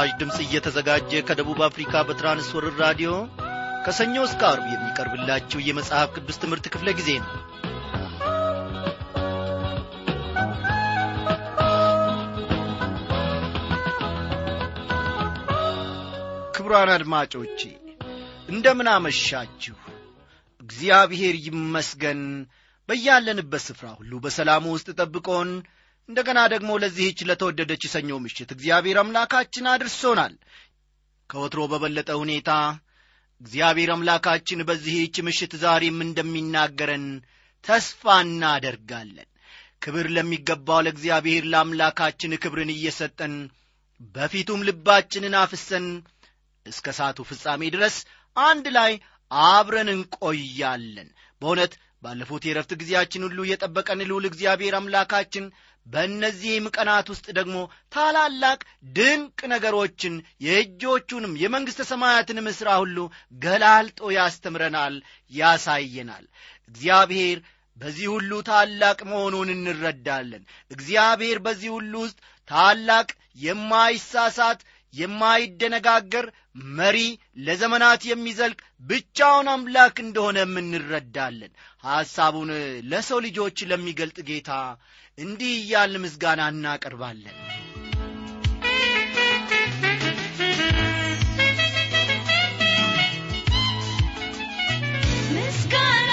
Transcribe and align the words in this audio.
ይህ 0.00 0.04
ምስራች 0.04 0.20
ድምፅ 0.20 0.36
እየተዘጋጀ 0.42 1.10
ከደቡብ 1.28 1.60
አፍሪካ 1.66 1.92
በትራንስወርር 2.08 2.74
ራዲዮ 2.82 3.10
ከሰኞ 3.84 4.14
እስከ 4.26 4.42
አርብ 4.48 4.66
የሚቀርብላችሁ 4.72 5.58
የመጽሐፍ 5.62 6.08
ቅዱስ 6.16 6.36
ትምህርት 6.42 6.66
ክፍለ 6.74 6.88
ጊዜ 6.98 7.10
ነው። 7.18 7.30
ክቡራን 16.54 16.92
አድማጮቼ 16.94 17.60
እንደምን 18.48 18.90
አመሻችሁ? 18.94 19.76
እግዚአብሔር 20.62 21.36
ይመስገን። 21.46 22.22
በያለንበት 22.88 23.64
ስፍራ 23.66 23.88
ሁሉ 23.98 24.12
በሰላሙ 24.24 24.64
ውስጥ 24.76 24.88
ጠብቆን 25.00 25.50
እንደገና 26.08 26.40
ደግሞ 26.52 26.70
ለዚህች 26.82 27.18
ለተወደደች 27.28 27.82
ሰኞ 27.94 28.10
ምሽት 28.24 28.50
እግዚአብሔር 28.54 28.98
አምላካችን 29.02 29.66
አድርሶናል። 29.72 30.34
ከወትሮ 31.30 31.62
በበለጠ 31.72 32.10
ሁኔታ 32.20 32.50
እግዚአብሔር 33.40 33.90
አምላካችን 33.94 34.64
በዚህች 34.68 35.16
ምሽት 35.26 35.52
ዛሬም 35.64 35.98
እንደሚናገረን 36.06 37.04
ተስፋ 37.64 38.14
እናደርጋለን። 38.26 39.28
ክብር 39.82 40.06
ለሚገባው 40.16 40.80
ለእግዚአብሔር 40.84 41.44
ለአምላካችን 41.52 42.38
ክብርን 42.44 42.70
እየሰጠን 42.74 43.34
በፊቱም 44.14 44.64
ልባችንን 44.68 45.34
አፍሰን 45.42 45.86
እስከ 46.66 46.88
ሳቱ 46.98 47.18
ፍጻሜ 47.28 47.62
ድረስ 47.74 47.96
አንድ 48.36 48.66
ላይ 48.76 48.92
አብረን 49.30 49.88
እንቆያለን። 49.94 51.08
በእውነት 51.42 51.72
ባለፉት 52.02 52.42
የረፍት 52.46 52.72
ጊዜያችን 52.80 53.24
ሁሉ 53.26 53.38
የጠበቀን 53.46 54.04
ልውል 54.08 54.26
እግዚአብሔር 54.28 54.74
አምላካችን 54.78 55.44
በእነዚህም 55.88 56.66
ቀናት 56.74 57.06
ውስጥ 57.12 57.26
ደግሞ 57.38 57.56
ታላላቅ 57.92 58.58
ድንቅ 58.96 59.38
ነገሮችን 59.52 60.14
የእጆቹንም 60.46 61.36
የመንግሥተ 61.42 61.84
ሰማያትንም 61.90 62.48
ሥራ 62.58 62.70
ሁሉ 62.82 62.98
ገላልጦ 63.42 64.10
ያስተምረናል 64.16 64.96
ያሳየናል። 65.32 66.26
እግዚአብሔር 66.70 67.38
በዚህ 67.78 68.06
ሁሉ 68.14 68.32
ታላቅ 68.46 68.98
መሆኑን 69.10 69.48
እንረዳለን። 69.54 70.42
እግዚአብሔር 70.70 71.38
በዚህ 71.38 71.70
ሁሉ 71.76 71.94
ውስጥ 72.04 72.18
ታላቅ 72.48 73.08
የማይሳሳት 73.42 74.60
የማይደነጋገር 74.98 76.26
መሪ 76.78 76.98
ለዘመናት 77.46 78.02
የሚዘልቅ 78.10 78.58
ብቻውን 78.84 79.48
አምላክ 79.54 79.96
እንደሆነ 80.04 80.38
እንረዳለን 80.62 81.52
ሐሳቡን 81.84 82.50
ለሰው 82.92 83.20
ልጆች 83.26 83.58
ለሚገልጥ 83.70 84.18
ጌታ 84.30 84.50
እንዲህ 85.18 85.52
እያል 85.60 85.94
ምስጋና 86.02 86.42
እናቀርባለን። 86.54 87.36
ምስጋና 95.34 96.08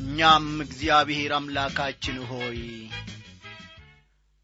እኛም 0.00 0.48
እግዚአብሔር 0.64 1.32
አምላካችን 1.32 2.16
ሆይ 2.30 2.58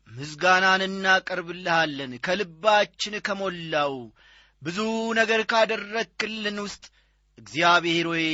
ምስጋናን 0.09 0.83
እናቀርብልሃለን። 0.87 2.13
ከልባችን 2.27 3.15
ከሞላው 3.27 3.95
ብዙ 4.63 4.79
ነገር 5.19 5.41
ካደረክልን 5.45 6.59
ውስጥ 6.65 6.85
እግዚአብሔር 7.39 8.07
ሆይ 8.09 8.29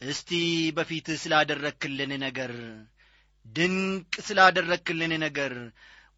እስቲ 0.00 0.30
በፊት 0.76 1.06
ስላደረክልን 1.22 2.12
ነገር 2.22 2.52
ድንቅ 3.46 4.12
ስላደረክልን 4.28 5.12
ነገር 5.24 5.54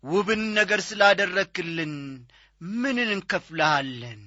ውብን 0.05 0.43
ነገር 0.59 0.81
ስላደረክልን 0.81 1.95
ምንን 2.61 3.09
እንከፍልሃለን? 3.15 4.23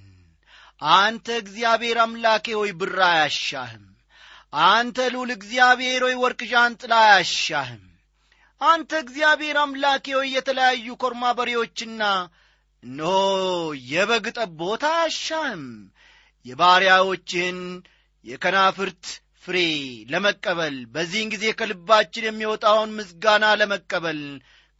አንተ 0.95 1.27
እግዚአብሔር 1.41 1.97
አምላኬ 2.03 2.45
ሆይ 2.59 2.71
ብር 2.79 2.97
አያሻህም። 3.07 3.85
አንተ 4.67 4.97
ልዑል 5.13 5.31
እግዚአብሔር 5.35 6.01
ሆይ 6.07 6.15
ወርቅ 6.23 6.41
ዣንጥላ 6.51 6.93
አያሻህም። 7.05 7.83
አንተ 8.61 8.91
እግዚአብሔር 9.03 9.57
አምላኬ 9.63 10.05
ሆይ 10.17 10.29
የተለያዩ 10.35 10.87
ኮርማ 10.95 11.23
በሬዎችና 11.37 12.01
እነሆ 12.83 13.13
የበግ 13.91 14.25
ጠቦት 14.37 14.83
አያሻህም 14.91 15.65
የባሪያዎችህን 16.45 17.59
የከናፍርት 18.25 19.05
ፍሬ 19.45 19.57
ለመቀበል 20.11 20.75
በዚህን 20.93 21.31
ጊዜ 21.33 21.45
ከልባችን 21.59 22.27
የሚወጣውን 22.27 22.93
ምስጋና 22.99 23.45
ለመቀበል 23.61 24.21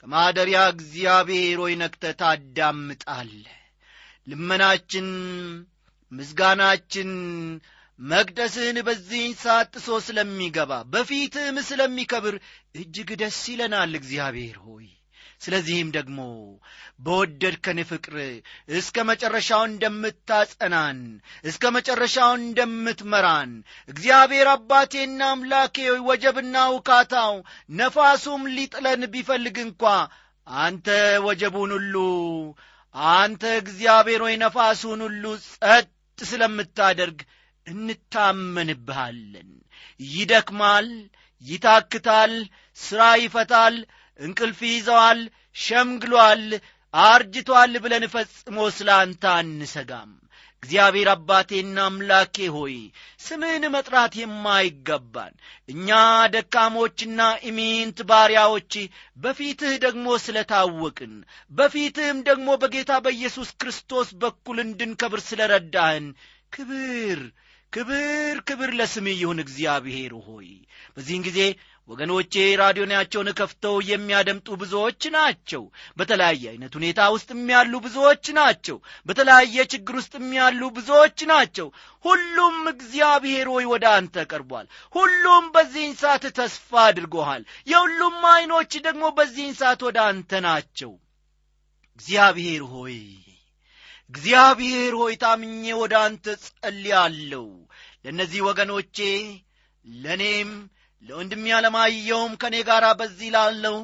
ከማደሪያ 0.03 0.61
እግዚአብሔር 0.73 1.59
ሆይ 1.63 1.73
ነክተ 1.81 2.13
ታዳምጣለ 2.21 3.43
ልመናችን 4.27 5.07
ምስጋናችን 6.11 7.11
መቅደስህን 7.99 8.77
በዚህን 8.87 9.33
ሰዓት 9.41 9.69
ጥሶ 9.75 9.97
ስለሚገባ 10.05 10.73
በፊትህም 10.93 11.57
ስለሚከብር 11.67 12.35
እጅግ 12.75 13.09
ደስ 13.21 13.39
ይለናል። 13.51 13.91
እግዚአብሔር 13.99 14.57
ሆይ 14.65 14.87
ስለዚህም 15.43 15.89
ደግሞ 15.95 16.19
በወደድከን 16.99 17.79
ፍቅር 17.89 18.15
እስከ 18.77 19.05
መጨረሻው 19.09 19.63
እንደምታጸናን 19.69 20.99
እስከ 21.43 21.71
መጨረሻው 21.77 22.31
እንደምትመራን 22.39 23.51
እግዚአብሔር 23.89 24.49
አባቴና 24.53 25.21
አምላኬ 25.31 25.77
ወጀብና 26.09 26.57
ውካታው 26.75 27.33
ነፋሱም 27.79 28.43
ሊጥለን 28.55 29.03
ቢፈልግ 29.15 29.57
እንኳ 29.65 29.83
አንተ 30.47 30.87
ወጀቡን 31.25 31.73
ሁሉ 31.77 31.95
አንተ 33.13 33.43
እግዚአብሔር 33.61 34.21
ሆይ 34.25 34.35
ነፋሱን 34.41 35.01
ሁሉ 35.05 35.23
ጸጥ 35.45 35.87
ስለምታደርግ 36.19 37.19
እንታመንብሃለን። 37.67 39.49
ይደክማል 40.09 40.87
ይታክታል 41.43 42.33
ሥራ 42.77 43.01
ይፈታል 43.21 43.75
እንቅልፍ 44.19 44.59
ይዘዋል 44.69 45.21
ሸምግሏል 45.55 46.45
አርጅቷል 46.93 47.73
ብለን 47.83 48.03
ፈጽሞ 48.13 48.57
ስለ 48.75 48.89
አንተ 49.01 49.23
አንሰጋም። 49.37 50.11
እግዚአብሔር 50.63 51.07
አባቴና 51.13 51.77
አምላኬ 51.85 52.35
ሆይ 52.55 52.75
ስምህን 53.19 53.63
መጥራት 53.73 54.13
የማይገባን 54.19 55.33
እኛ 55.69 55.89
ደካሞችና 56.33 57.19
ኢሚንት 57.49 57.97
ባሪያዎች 58.09 58.73
በፊትህ 59.17 59.73
ደግሞ 59.85 60.05
ስለ 60.25 60.45
ታወቅን 60.51 61.15
በፊትህም 61.51 62.19
ደግሞ 62.29 62.55
በጌታ 62.61 63.01
በኢየሱስ 63.05 63.51
ክርስቶስ 63.61 64.11
በኩል 64.23 64.59
እንድንከብር 64.63 65.21
ስለ 65.27 65.49
ረዳህን 65.53 66.07
ክብር 66.53 67.21
ክብር 67.73 68.35
ክብር 68.47 68.71
ለስምህ 68.79 69.15
ይሁን። 69.19 69.39
እግዚአብሔር 69.43 70.11
ሆይ 70.25 70.49
በዚህን 70.95 71.23
ጊዜ 71.27 71.39
ወገኖቼ 71.89 72.33
ራዲዮናቸውን 72.59 73.29
ከፍተው 73.39 73.75
የሚያደምጡ 73.87 74.47
ብዙዎች 74.61 75.01
ናቸው። 75.15 75.63
በተለያየ 75.97 76.43
አይነት 76.51 76.73
ሁኔታ 76.79 76.99
ውስጥም 77.15 77.41
ያሉ 77.53 77.73
ብዙዎች 77.85 78.25
ናቸው። 78.37 78.77
በተለያየ 79.07 79.65
ችግር 79.73 79.95
ውስጥም 79.99 80.27
ያሉ 80.37 80.61
ብዙዎች 80.77 81.17
ናቸው። 81.31 81.67
ሁሉም 82.05 82.57
እግዚአብሔር 82.73 83.47
ሆይ 83.53 83.65
ወደ 83.73 83.85
አንተ 83.97 84.25
ቀርቧል። 84.31 84.67
ሁሉም 84.95 85.45
በዚህን 85.55 85.95
ሰዓት 86.01 86.25
ተስፋ 86.39 86.71
አድርጎሃል። 86.85 87.43
የሁሉም 87.67 88.17
ዐይኖች 88.31 88.73
ደግሞ 88.87 89.03
በዚህን 89.17 89.55
ሰዓት 89.55 89.81
ወደ 89.87 89.99
አንተ 90.09 90.41
ናቸው። 90.47 90.93
እግዚአብሔር 91.99 92.63
ሆይ 92.73 92.97
እግዚአብሔር 94.13 94.93
ሆይ 94.95 95.13
ታምኜ 95.15 95.63
ወደ 95.77 95.93
አንተ 96.05 96.25
ጸልያለሁ። 96.45 97.45
ለእነዚህ 98.05 98.41
ወገኖቼ 98.47 98.97
ለእኔም 99.85 100.51
ለወንድሜ 101.03 101.45
ያለማየውም 101.51 102.33
ከእኔ 102.41 102.55
ጋር 102.69 102.85
በዚህ 102.99 103.29
ላለው 103.35 103.77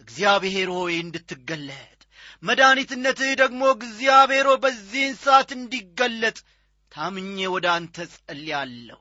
እግዚአብሔር 0.00 0.68
ሆይ 0.76 0.94
እንድትገለጥ 1.04 2.00
መድኃኒትነትህ 2.42 3.30
ደግሞ 3.42 3.62
እግዚአብሔር 3.76 4.48
በዚህን 4.64 5.14
ሰዓት 5.22 5.50
እንዲገለጥ 5.56 6.38
ታምኜ 6.92 7.38
ወደ 7.54 7.66
አንተ 7.76 7.96
ጸልያለሁ። 8.14 9.00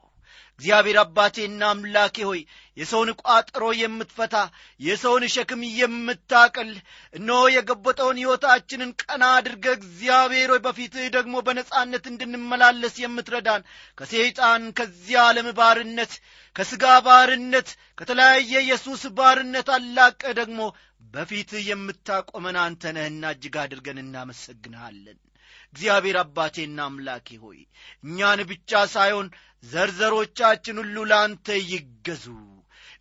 እግዚአብሔር 0.60 0.98
አባቴና 1.02 1.62
አምላኬ 1.72 2.18
ሆይ 2.30 2.42
የሰውን 2.78 3.10
ቋጠሮ 3.22 3.66
የምትፈታ 3.78 4.36
የሰውን 4.80 5.24
ሸክም 5.34 5.62
የምታቅል 5.78 6.72
እነሆ 7.14 7.42
የገበጠውን 7.54 8.20
ሕይወታችንን 8.22 8.92
ቀና 9.04 9.24
አድርገ 9.36 9.66
እግዚአብሔር 9.78 10.50
ሆይ 10.54 10.62
በፊትህ 10.66 11.06
ደግሞ 11.16 11.44
በነጻነት 11.48 12.06
እንድንመላለስ 12.12 12.96
የምትረዳን 13.04 13.68
ከሰይጣን 13.98 14.66
ከዚህ 14.80 15.18
ዓለም 15.24 15.50
ባርነት 15.60 16.14
ከሥጋ 16.56 16.86
ባርነት 17.06 17.70
ከተለያየ 17.98 18.54
ኢየሱስ 18.64 19.04
ባርነት 19.18 19.70
አላቀ 19.76 20.24
ደግሞ 20.40 20.60
በፊትህ 21.14 21.64
የምታቆመን 21.70 22.58
አንተ 22.62 22.92
ነህና 22.96 23.32
እጅግ 23.34 23.56
አድርገን 23.62 24.02
እናመሰግንሃለን። 24.02 25.18
እግዚአብሔር 25.68 26.18
አባቴና 26.22 26.80
አምላኬ 26.88 27.28
ሆይ 27.42 27.60
እኛን 28.04 28.42
ብቻ 28.50 28.84
ሳይሆን 28.94 29.28
ዘርዘሮቻችን 29.64 30.80
ሁሉ 30.82 30.98
ለአንተ 31.10 31.48
ይገዙ 31.72 32.26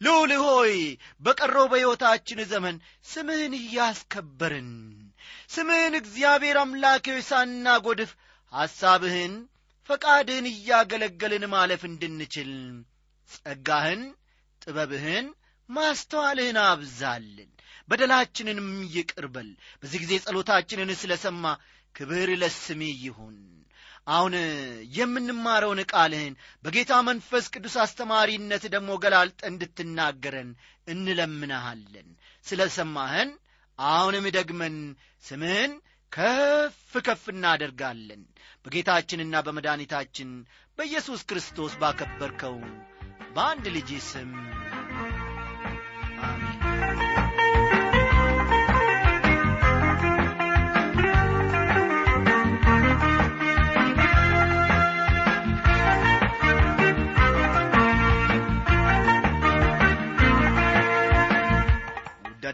ልዑል 0.00 0.32
ሆይ 0.42 0.74
በቀረው 1.20 1.66
በሕይወታችን 1.72 2.40
ዘመን 2.52 2.76
ስምህን 3.06 3.54
እያስከበርን 3.60 4.70
ስምህን 5.50 5.94
እግዚአብሔር 6.00 6.58
አምላኬ 6.62 7.04
ሆይ 7.14 7.24
ሳናጐድፍ 7.30 8.10
ሐሳብህን 8.52 9.34
ፈቃድህን 9.88 10.46
እያገለገልን 10.52 11.44
ማለፍ 11.54 11.82
እንድንችል 11.88 12.52
ጸጋህን 13.28 14.02
ጥበብህን 14.62 15.26
ማስተዋልህን 15.68 16.58
አብዛልን። 16.64 17.50
በደላችንንም 17.88 18.68
ይቅርበል 18.94 19.48
በዚህ 19.82 19.98
ጊዜ 20.04 20.12
ጸሎታችንን 20.24 20.90
ስለ 21.00 21.12
ሰማ 21.24 21.44
ክብር 21.94 22.30
ለስሜ 22.42 22.82
ይሁን 23.02 23.36
አሁን 24.06 24.34
የምንማረውን 24.96 25.80
ቃልህን 25.92 26.34
በጌታ 26.64 26.92
መንፈስ 27.08 27.44
ቅዱስ 27.54 27.74
አስተማሪነት 27.84 28.64
ደግሞ 28.74 28.90
ገላልጠ 29.04 29.40
እንድትናገረን 29.50 30.50
እንለምንሃለን። 30.88 32.08
ስለ 32.44 32.62
ሰማህን 32.76 33.30
አሁንም 33.78 34.26
ደግመን 34.36 34.76
ስምህን 35.24 35.72
ከፍ 36.12 36.76
ከፍ 37.06 37.22
እናደርጋለን። 37.32 38.22
በጌታችንና 38.66 39.34
በመድኃኒታችን 39.46 40.30
በኢየሱስ 40.78 41.22
ክርስቶስ 41.30 41.72
ባከበርከው 41.80 42.56
በአንድ 43.34 43.66
ልጅ 43.76 43.90
ስም 44.08 44.30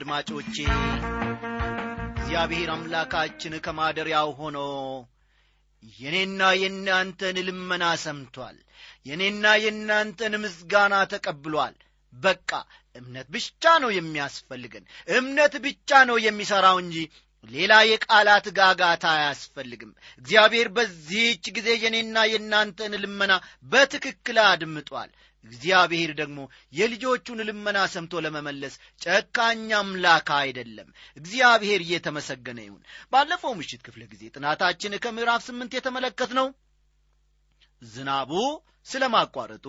አድማጮቼ 0.01 0.55
እግዚአብሔር 2.13 2.69
አምላካችን 2.75 3.55
ከማደሪያው 3.65 4.29
ሆኖ 4.39 4.59
የኔና 5.99 6.41
የእናንተን 6.61 7.39
ልመና 7.49 7.85
ሰምቷል። 8.05 8.57
የኔና 9.09 9.53
የእናንተን 9.65 10.35
ምስጋና 10.45 10.95
ተቀብሏል። 11.13 11.75
በቃ 12.13 12.51
እምነት 12.97 13.29
ብቻ 13.37 13.75
ነው 13.85 13.91
የሚያስፈልገን። 13.97 14.87
እምነት 15.19 15.57
ብቻ 15.67 16.01
ነው 16.11 16.19
የሚሠራው 16.27 16.79
እንጂ 16.85 16.97
ሌላ 17.49 17.75
የቃላት 17.91 18.49
ጋጋታ 18.57 19.05
አያስፈልግም። 19.17 19.93
እግዚአብሔር 20.21 20.71
በዚህች 20.77 21.45
ጊዜ 21.57 21.69
የኔና 21.85 22.25
የእናንተን 22.33 22.95
ልመና 23.05 23.35
በትክክል 23.73 24.41
አድምጧል 24.47 25.11
እግዚአብሔር 25.45 26.11
ደግሞ 26.19 26.39
የልጆቹን 26.73 27.39
ልመና 27.49 27.79
ሰምቶ 27.93 28.23
ለመመለስ 28.25 28.75
ጨካኝ 29.01 29.69
አምላክ 29.79 30.29
አይደለም። 30.39 30.89
እግዚአብሔር 31.17 31.81
እየተመሰገነ 31.85 32.59
ይሁን። 32.67 32.83
ባለፈው 33.13 33.55
ምሽት 33.59 33.83
ክፍለ 33.87 34.03
ጊዜ 34.13 34.23
ጥናታችን 34.35 34.99
ከምዕራፍ 35.05 35.43
ስምንት 35.49 35.75
የተመለከት 35.77 36.33
ነው 36.39 36.49
ዝናቡ 37.83 38.33
ስለ 38.87 39.05
ማቋረጡ 39.15 39.67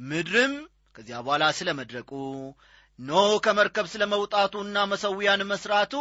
ምድርም 0.00 0.54
ከዚያ 0.96 1.18
በኋላ 1.24 1.44
ስለ 1.58 1.68
መድረቁ 1.78 2.10
ኖህ 2.98 3.32
ከመርከብ 3.44 3.86
ስለ 3.92 4.02
መውጣቱና 4.12 4.76
መሰዊያን 4.92 5.42
መስራቱ 5.50 5.94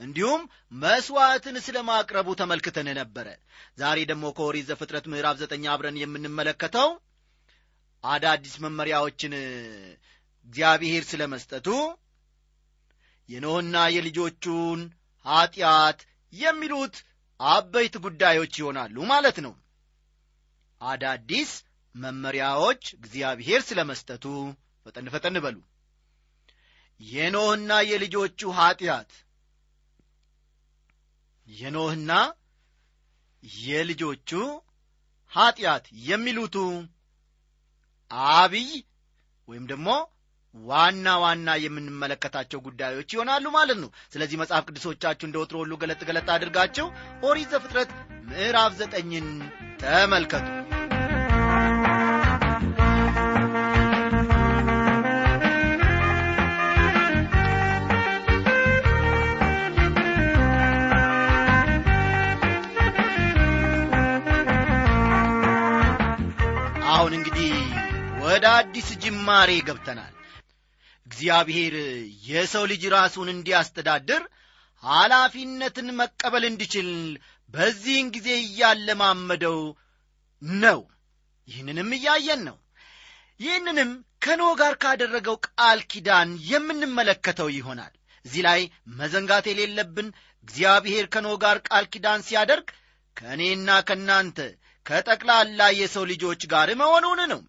እንዲሁም 0.00 0.42
መሥዋዕትን 0.82 1.56
ስለ 1.66 1.76
ማቅረቡ 1.88 2.28
ተመልክተን 2.40 2.88
ነበረ። 2.98 3.28
ዛሬ 3.78 3.98
ደግሞ 4.10 4.24
ከኦሪት 4.36 4.66
ዘፍጥረት 4.70 5.06
ምዕራፍ 5.12 5.36
ዘጠኝ 5.42 5.64
አብረን 5.74 6.00
የምንመለከተው 6.00 6.88
አዳዲስ 8.06 8.54
መመሪያዎችን 8.64 9.32
እግዚአብሔር 10.48 11.04
ስለ 11.10 11.22
መስጠቱ 11.32 11.68
የኖህና 13.28 13.76
የልጆቹን 13.94 14.80
ኀጢአት 15.26 16.00
የሚሉት 16.32 16.96
አበይት 17.40 17.94
ጉዳዮች 18.04 18.54
ይሆናሉ 18.60 18.96
ማለት 19.12 19.38
ነው። 19.46 19.54
አዳዲስ 20.80 21.50
መመሪያዎች 21.94 22.82
እግዚአብሔር 22.98 23.60
ስለ 23.68 23.80
መስጠቱ 23.90 24.24
ፈጠን 24.86 25.06
ፈጠን 25.14 25.36
በሉ። 25.44 25.56
የኖህና 27.00 27.70
የልጆቹ 27.90 28.40
ኀጢአት 28.58 29.10
የኖህና 31.48 32.12
የልጆቹ 33.64 34.30
ኀጢአት 35.32 35.84
የሚሉቱ 36.04 36.56
አብይ 38.34 38.68
ወይም 39.48 39.64
ደግሞ 39.70 39.88
ዋና 40.54 41.06
ዋና 41.22 41.48
የምንመለከታቸው 41.62 42.60
ጉዳዮች 42.66 43.08
ይሆናሉ 43.14 43.46
ማለት 43.56 43.78
ነው። 43.82 43.90
ስለዚህ 44.14 44.40
መጽሐፍ 44.42 44.64
ቅዱሶቻችሁ 44.68 45.26
እንደ 45.28 45.36
ወትሮ 45.42 45.58
ሁሉ 45.62 45.74
ገለጥ 45.82 46.00
ገለጥ 46.08 46.28
አድርጋችሁ 46.36 46.86
ኦሪት 47.28 47.50
ዘፍጥረት 47.54 47.92
ምዕራፍ 48.30 48.72
ዘጠኝን 48.80 49.28
ተመልከቱ። 49.82 50.46
አሁን 66.90 67.12
እንግዲህ 67.16 67.50
ወደ 68.36 68.46
አዲስ 68.54 68.88
ጅማሬ 69.02 69.50
ገብተናል። 69.66 70.14
እግዚአብሔር 71.06 71.74
የሰው 72.26 72.64
ልጅ 72.70 72.82
ራሱን 72.94 73.28
እንዲያስተዳድር 73.32 74.22
ኃላፊነትን 74.82 75.88
መቀበል 76.00 76.44
እንዲችል 76.48 76.88
በዚህን 77.54 78.08
ጊዜ 78.16 78.28
እያለማመደው 78.42 79.58
ነው። 80.60 80.80
ይህንንም 81.48 81.90
እያየን 81.98 82.42
ነው። 82.48 82.58
ይህንንም 83.40 83.90
ከኖ 84.22 84.42
ጋር 84.60 84.76
ካደረገው 84.82 85.38
ቃል 85.48 85.80
ኪዳን 85.92 86.28
የምንመለከተው 86.50 87.50
ይሆናል። 87.56 87.92
እዚህ 88.24 88.44
ላይ 88.48 88.60
መዘንጋት 88.98 89.48
የሌለብን 89.50 90.08
እግዚአብሔር 90.48 91.06
ከኖ 91.14 91.28
ጋር 91.44 91.58
ቃል 91.68 91.86
ኪዳን 91.92 92.26
ሲያደርግ 92.28 92.68
ከእኔና 93.16 93.80
ከእናንተ 93.88 94.38
ከጠቅላላ 94.86 95.60
የሰው 95.80 96.06
ልጆች 96.12 96.42
ጋር 96.46 96.70
መሆኑን 96.76 97.22
ነው 97.32 97.42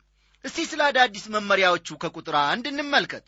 እስቲ 0.48 0.66
ስለ 0.70 0.82
አዳዲስ 0.90 1.26
መመሪያዎቹ 1.34 1.88
ከቁጥር 2.02 2.36
አንድ 2.44 2.66
እንመልከት። 2.72 3.26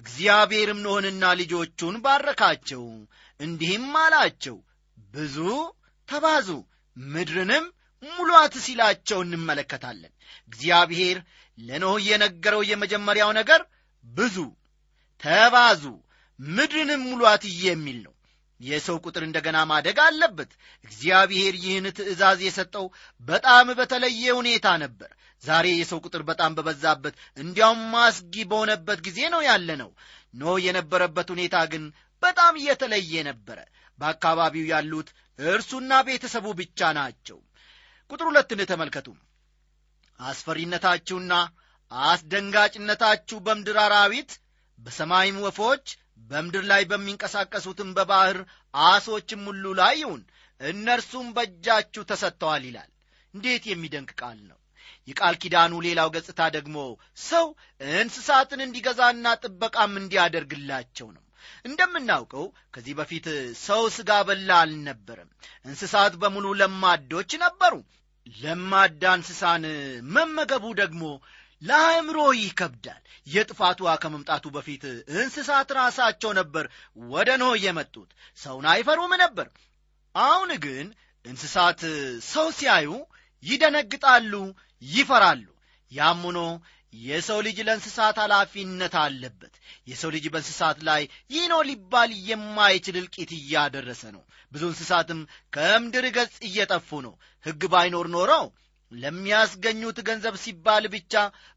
እግዚአብሔርም 0.00 0.80
ኖህንና 0.84 1.24
ልጆቹን 1.40 1.96
ባረካቸው 2.04 2.82
እንዲህም 3.40 3.92
አላቸው 4.02 4.56
ብዙ 5.14 5.36
ተባዙ 6.08 6.48
ምድርንም 6.96 7.64
ሙሏት 8.02 8.54
ሲላቸው 8.64 9.18
እንመለከታለን። 9.24 10.12
እግዚአብሔር 10.48 11.18
ለኖህ 11.58 12.02
የነገረው 12.08 12.62
የመጀመሪያው 12.70 13.30
ነገር 13.40 13.60
ብዙ 14.04 14.36
ተባዙ 15.22 15.82
ምድርንም 16.40 17.02
ሙሏት 17.10 17.44
የሚል 17.64 17.98
ነው 18.06 18.13
የሰው 18.60 18.96
ቁጥር 19.04 19.22
እንደገና 19.24 19.58
ማደግ 19.70 19.98
አለበት። 20.04 20.50
እግዚአብሔር 20.84 21.54
ይህን 21.62 21.86
ትእዛዝ 21.98 22.40
የሰጠው 22.46 22.86
በጣም 23.28 23.68
በተለየ 23.78 24.24
ሁኔታ 24.38 24.66
ነበር። 24.84 25.10
ዛሬ 25.42 25.66
የሰው 25.74 25.98
ቁጥር 26.06 26.22
በጣም 26.28 26.52
በበዛበት 26.56 27.14
እንዲያውም 27.36 27.82
ማስጊ 27.94 28.44
በሆነበት 28.50 28.98
ጊዜ 29.06 29.20
ነው 29.34 29.42
ያለ 29.48 29.68
ነው 29.82 29.90
ኖ 30.34 30.54
የነበረበት 30.66 31.28
ሁኔታ 31.34 31.56
ግን 31.72 31.84
በጣም 32.22 32.54
እየተለየ 32.60 33.22
ነበረ። 33.28 33.58
በአካባቢው 33.98 34.64
ያሉት 34.72 35.08
እርሱና 35.38 35.92
ቤተሰቡ 36.06 36.46
ብቻ 36.60 36.90
ናቸው። 36.98 37.38
ቁጥር 38.10 38.26
ሁለትን 38.30 38.60
ተመልከቱ። 38.70 39.08
አስፈሪነታችሁና 40.20 41.32
አስደንጋጭነታችሁ 41.92 43.38
በምድር 43.46 43.78
አራዊት 43.82 44.30
በሰማይም 44.78 45.36
ወፎች 45.44 45.86
በምድር 46.20 46.64
ላይ 46.70 46.82
በሚንቀሳቀሱትም 46.90 47.90
በባሕር 47.96 48.38
አሶችም 48.84 49.42
ሁሉ 49.48 49.64
ላይ 49.80 49.94
ይሁን 50.00 50.22
እነርሱም 50.60 51.26
በእጃችሁ 51.36 52.02
ተሰጥተዋል 52.10 52.62
ይላል። 52.68 52.90
እንዴት 53.34 53.64
የሚደንቅ 53.68 54.10
ቃል 54.20 54.38
ነው! 54.50 54.58
የቃል 55.08 55.34
ኪዳኑ 55.42 55.72
ሌላው 55.86 56.08
ገጽታ 56.14 56.40
ደግሞ 56.56 56.76
ሰው 57.24 57.46
እንስሳትን 57.96 58.60
እንዲገዛና 58.66 59.34
ጥበቃም 59.42 59.92
እንዲያደርግላቸው 60.00 61.08
ነው። 61.16 61.22
እንደምናውቀው 61.64 62.44
ከዚህ 62.74 62.94
በፊት 62.98 63.26
ሰው 63.64 63.82
ሥጋ 63.96 64.10
በላ 64.28 64.50
አልነበረም። 64.62 65.30
እንስሳት 65.66 66.14
በሙሉ 66.22 66.46
ለማዶች 66.60 67.32
ነበሩ። 67.44 67.74
ለማዳ 68.26 69.04
እንስሳን 69.18 69.64
መመገቡ 70.14 70.64
ደግሞ 70.80 71.02
ለአእምሮ 71.64 72.18
ይከብዳል። 72.38 73.02
የጥፋት 73.26 73.78
ውሃ 73.84 73.92
ከመምጣቱ 74.02 74.44
በፊት 74.54 74.82
እንስሳት 75.14 75.68
ራሳቸው 75.78 76.30
ነበር 76.40 76.64
ወደ 77.12 77.30
ኖህ 77.42 77.56
የመጡት። 77.64 78.10
ሰውን 78.38 78.66
አይፈሩም 78.72 79.12
ነበር። 79.22 79.48
አሁን 80.14 80.50
ግን 80.64 80.86
እንስሳት 81.24 81.80
ሰው 82.32 82.48
ሲያዩ 82.56 82.88
ይደነግጣሉ 83.42 84.32
ይፈራሉ። 84.82 85.46
ያም 85.92 86.22
ሆኖ 86.26 86.40
የሰው 86.92 87.38
ልጅ 87.46 87.58
ለእንስሳት 87.66 88.16
ኃላፊነት 88.22 88.94
አለበት። 89.00 89.54
የሰው 89.86 90.10
ልጅ 90.14 90.24
በእንስሳት 90.32 90.78
ላይ 90.88 91.02
ይህ 91.30 91.44
ነው 91.52 91.60
ሊባል 91.68 92.10
የማይችል 92.28 92.96
እልቂት 93.00 93.30
እያደረሰ 93.38 94.02
ነው። 94.16 94.22
ብዙ 94.52 94.62
እንስሳትም 94.70 95.20
ከምድር 95.52 96.06
ገጽ 96.16 96.36
እየጠፉ 96.48 97.00
ነው። 97.06 97.14
ሕግ 97.46 97.62
ባይኖር 97.72 98.08
ኖረው 98.14 98.44
ለሚያስገኙት 98.94 99.98
ገንዘብ 100.08 100.34
ሲባል 100.42 100.84
ብቻ 100.94 101.14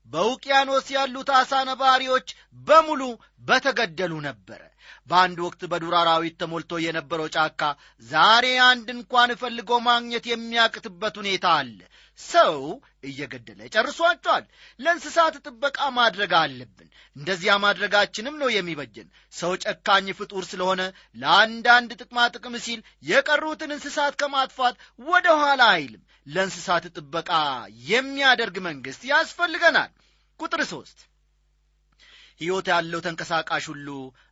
በውቅያኖስ 0.08 0.88
ያሉት 0.96 1.30
አሳ 1.40 1.62
ነባሪዎች 1.70 2.28
በሙሉ 2.68 3.02
በተገደሉ 3.44 4.14
ነበረ። 4.28 4.62
በአንድ 5.10 5.38
ወቅት 5.46 5.62
በዱር 5.72 5.94
አራዊት 6.00 6.36
ተሞልቶ 6.42 6.80
የነበረው 6.84 7.28
ጫካ 7.36 7.62
ዛሬ 8.04 8.46
አንድ 8.68 8.88
እንኳን 8.96 9.32
ፈልጎ 9.42 9.72
ማግኘት 9.88 10.26
የሚያቅትበት 10.32 11.16
ሁኔታ 11.22 11.48
አለ 11.60 11.80
ሰው 12.20 12.56
እየገደለ 13.04 13.60
ጨርሷቸዋል። 13.74 14.46
ለእንስሳት 14.80 15.36
ጥበቃ 15.46 15.80
ማድረግ 15.98 16.32
አለብን። 16.40 16.88
እንደዚያ 17.16 17.54
ማድረጋችንም 17.64 18.36
ነው 18.42 18.50
የሚበጀን። 18.54 19.08
ሰው 19.34 19.52
ጨካኝ 19.64 20.08
ፍጡር 20.20 20.44
ስለሆነ 20.50 20.82
ለአንዳንድ 21.16 21.92
ጥቅማ 22.02 22.28
ጥቅም 22.36 22.56
ሲል 22.66 22.80
የቀሩትን 23.04 23.74
እንስሳት 23.76 24.16
ከማጥፋት 24.22 24.76
ወደ 25.08 25.28
ኋላ 25.42 25.62
አይልም። 25.76 26.04
ለእንስሳት 26.28 26.86
ጥበቃ 26.96 27.32
የሚያደርግ 27.88 28.58
መንግሥት 28.66 29.04
ያስፈልገናል። 29.12 29.92
ቁጥር 30.40 30.62
ሦስት 30.72 31.00
ሕይወት 32.42 32.68
ያለው 32.72 33.00
ተንቀሳቃሽ 33.06 33.66
ሁሉ 33.72 33.88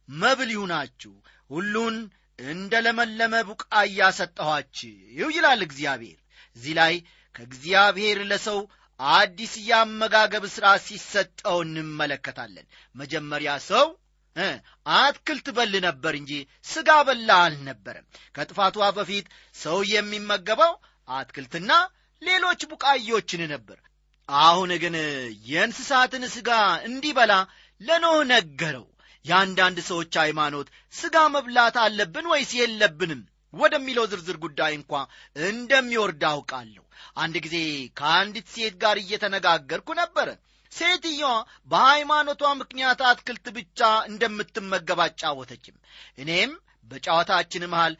መብል 0.10 0.50
ይሁናችሁ 0.54 1.14
ሁሉን 1.50 1.96
እንደ 2.40 2.74
ለመለመ 2.86 3.36
ቡቃያ 3.50 4.08
ሰጠኋችሁ 4.18 5.30
ይላል 5.36 5.62
እግዚአብሔር። 5.68 6.20
እዚህ 6.56 6.74
ላይ 6.80 6.94
ከእግዚአብሔር 7.36 8.20
ለሰው 8.30 8.60
አዲስ 9.00 9.54
የአመጋገብ 9.68 10.44
ሥራ 10.54 10.68
ሲሰጠው 10.86 11.58
እንመለከታለን። 11.66 12.68
መጀመሪያ 12.96 13.54
ሰው 13.68 13.86
አትክልት 14.96 15.48
በል 15.58 15.74
ነበር 15.86 16.14
እንጂ 16.20 16.32
ሥጋ 16.66 16.90
በላ 17.08 17.30
አልነበረም። 17.44 18.06
ከጥፋቷ 18.36 18.88
በፊት 18.98 19.28
ሰው 19.56 19.78
የሚመገበው 19.92 20.74
አትክልትና 21.10 21.72
ሌሎች 22.22 22.62
ቡቃዮችን 22.72 23.42
ነበር። 23.54 23.78
አሁን 24.30 24.72
ግን 24.84 24.96
የእንስሳትን 25.50 26.24
ሥጋ 26.36 26.52
እንዲበላ 26.88 27.34
ለኖህ 27.82 28.20
ነገረው። 28.32 28.86
የአንዳንድ 29.26 29.78
ሰዎች 29.88 30.14
ሃይማኖት 30.22 30.68
ሥጋ 30.94 31.18
መብላት 31.36 31.76
አለብን 31.84 32.26
ወይስ 32.32 32.52
የለብንም 32.60 33.22
ወደሚለው 33.56 34.06
ዝርዝር 34.12 34.38
ጉዳይ 34.46 34.74
እንኳ 34.78 34.92
እንደሚወርድ 35.46 36.24
አውቃለሁ። 36.32 36.84
አንድ 37.18 37.36
ጊዜ 37.46 37.58
ከአንዲት 38.00 38.48
ሴት 38.54 38.76
ጋር 38.84 38.98
እየተነጋገርኩ 39.02 39.90
ነበረ 40.02 40.28
ሴትየዋ 40.72 41.32
በሃይማኖቷ 41.72 42.44
ምክንያት 42.62 43.00
አትክልት 43.10 43.46
ብቻ 43.58 43.80
እንደምትመገብ 44.10 45.00
አጫወተችም። 45.06 45.76
እኔም 46.18 46.52
በጨዋታችን 46.92 47.70
መሃል 47.74 47.94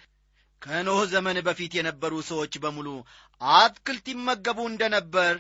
ከኖህ 0.62 1.02
ዘመን 1.12 1.38
በፊት 1.48 1.74
የነበሩ 1.78 2.14
ሰዎች 2.30 2.54
በሙሉ 2.64 2.88
አትክልት 3.42 4.06
ይመገቡ 4.14 4.60
እንደነበር 4.70 5.34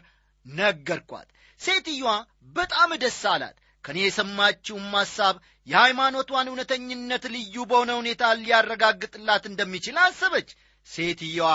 ነገርኳት። 0.45 1.27
ሴትየዋ 1.59 2.09
በጣም 2.55 2.89
ደስ 3.03 3.21
አላት 3.33 3.55
ከእኔ 3.85 3.99
የሰማችውም 4.03 4.87
ሐሳብ 4.95 5.35
የሃይማኖቷን 5.67 6.49
እውነተኝነት 6.51 7.23
ልዩ 7.33 7.55
በሆነ 7.69 7.91
ሁኔታ 7.99 8.23
ሊያረጋግጥላት 8.39 9.43
እንደሚችል 9.49 9.97
አሰበች። 10.03 10.49
ሴትየዋ 10.87 11.49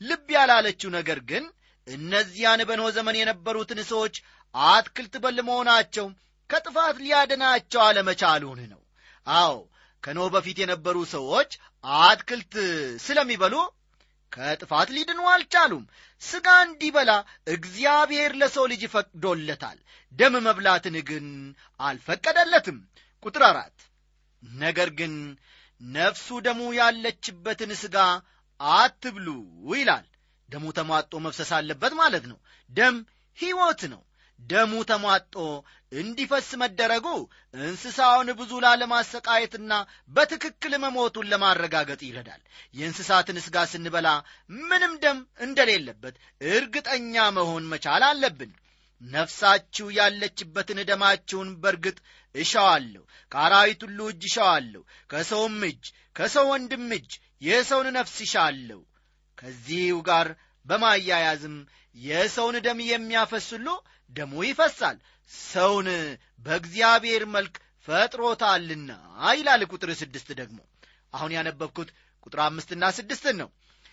ልብ 0.00 0.28
ያላለችው 0.36 0.90
ነገር 0.96 1.18
ግን 1.30 1.44
እነዚያን 1.86 2.60
በኖህ 2.68 2.88
ዘመን 2.96 3.18
የነበሩትን 3.18 3.80
ሰዎች 3.90 4.14
አትክልት 4.54 5.14
በል 5.24 5.38
ከጥፋት 6.50 6.96
ሊያድናቸው 7.02 7.80
አለመቻሉን 7.84 8.60
ነው። 8.72 8.80
አዎ 9.26 9.54
ከኖህ 10.02 10.28
በፊት 10.34 10.58
የነበሩ 10.62 10.96
ሰዎች 11.14 11.52
አትክልት 12.02 12.54
ስለሚበሉ 13.06 13.54
ከጥፋት 14.36 14.88
ሊድኑ 14.96 15.20
አልቻሉም። 15.32 15.84
ሥጋ 16.22 16.46
እንዲበላ 16.64 17.10
እግዚአብሔር 17.48 18.32
ለሰው 18.40 18.64
ልጅ 18.72 18.82
ፈቅዶለታል። 18.94 19.78
ደም 20.12 20.34
መብላትን 20.46 20.96
ግን 21.08 21.26
አልፈቀደለትም። 21.80 22.78
ቁጥር 23.26 23.44
አራት 23.48 23.76
ነገር 24.42 24.88
ግን 24.98 25.14
ነፍሱ 25.80 26.26
ደሙ 26.46 26.60
ያለችበትን 26.78 27.72
ሥጋ 27.80 27.96
አትብሉ 28.60 29.28
ይላል። 29.72 30.06
ደሙ 30.48 30.64
ተሟጦ 30.76 31.12
መፍሰስ 31.24 31.50
አለበት 31.56 31.92
ማለት 32.00 32.24
ነው። 32.30 32.38
ደም 32.70 32.96
ሕይወት 33.38 33.82
ነው። 33.92 34.02
ደሙ 34.40 34.72
ተሟጦ 34.88 35.34
እንዲፈስ 35.96 36.48
መደረጉ 36.62 37.06
እንስሳውን 37.60 38.28
ብዙ 38.38 38.52
ላለማሰቃየትና 38.64 39.72
በትክክል 40.10 40.72
መሞቱን 40.84 41.30
ለማረጋገጥ 41.32 42.00
ይረዳል። 42.06 42.42
የእንስሳትን 42.74 43.40
ሥጋ 43.46 43.64
ስንበላ 43.72 44.08
ምንም 44.66 44.94
ደም 45.04 45.18
እንደሌለበት 45.46 46.16
እርግጠኛ 46.50 47.26
መሆን 47.38 47.66
መቻል 47.72 48.04
አለብን። 48.08 48.52
ነፍሳችሁ 49.02 49.86
ያለችበትን 49.96 50.78
ደማችሁን 50.90 51.48
በርግጥ 51.62 51.96
እሻዋለሁ 52.34 53.02
ከአራዊት 53.32 53.80
ሁሉ 53.86 54.00
እጅ 54.12 54.22
እሻዋለሁ 54.30 54.82
ከሰውም 55.10 55.58
እጅ 55.68 55.84
ከሰው 56.16 56.46
ወንድም 56.52 56.86
እጅ 56.96 57.10
የሰውን 57.42 57.88
ነፍስ 57.96 58.16
ይሻለሁ 58.24 58.80
ከዚሁ 59.38 59.96
ጋር 60.08 60.28
በማያያዝም 60.66 61.56
የሰውን 61.96 62.56
ደም 62.64 62.78
የሚያፈስ 62.86 63.46
ሁሉ 63.56 63.68
ደሙ 64.12 64.32
ይፈሳል። 64.44 64.96
ሰውን 65.32 65.88
በእግዚአብሔር 66.46 67.22
መልክ 67.34 67.54
ፈጥሮታልና 67.88 68.90
ይላል 69.32 69.62
ቁጥር 69.70 69.90
ስድስት 70.00 70.28
ደግሞ። 70.40 70.58
አሁን 71.14 71.30
ያነበብኩት 71.36 71.90
ቁጥር 72.26 72.40
አምስትና 72.44 72.84
ስድስትን 72.96 73.36
ነው። 73.42 73.48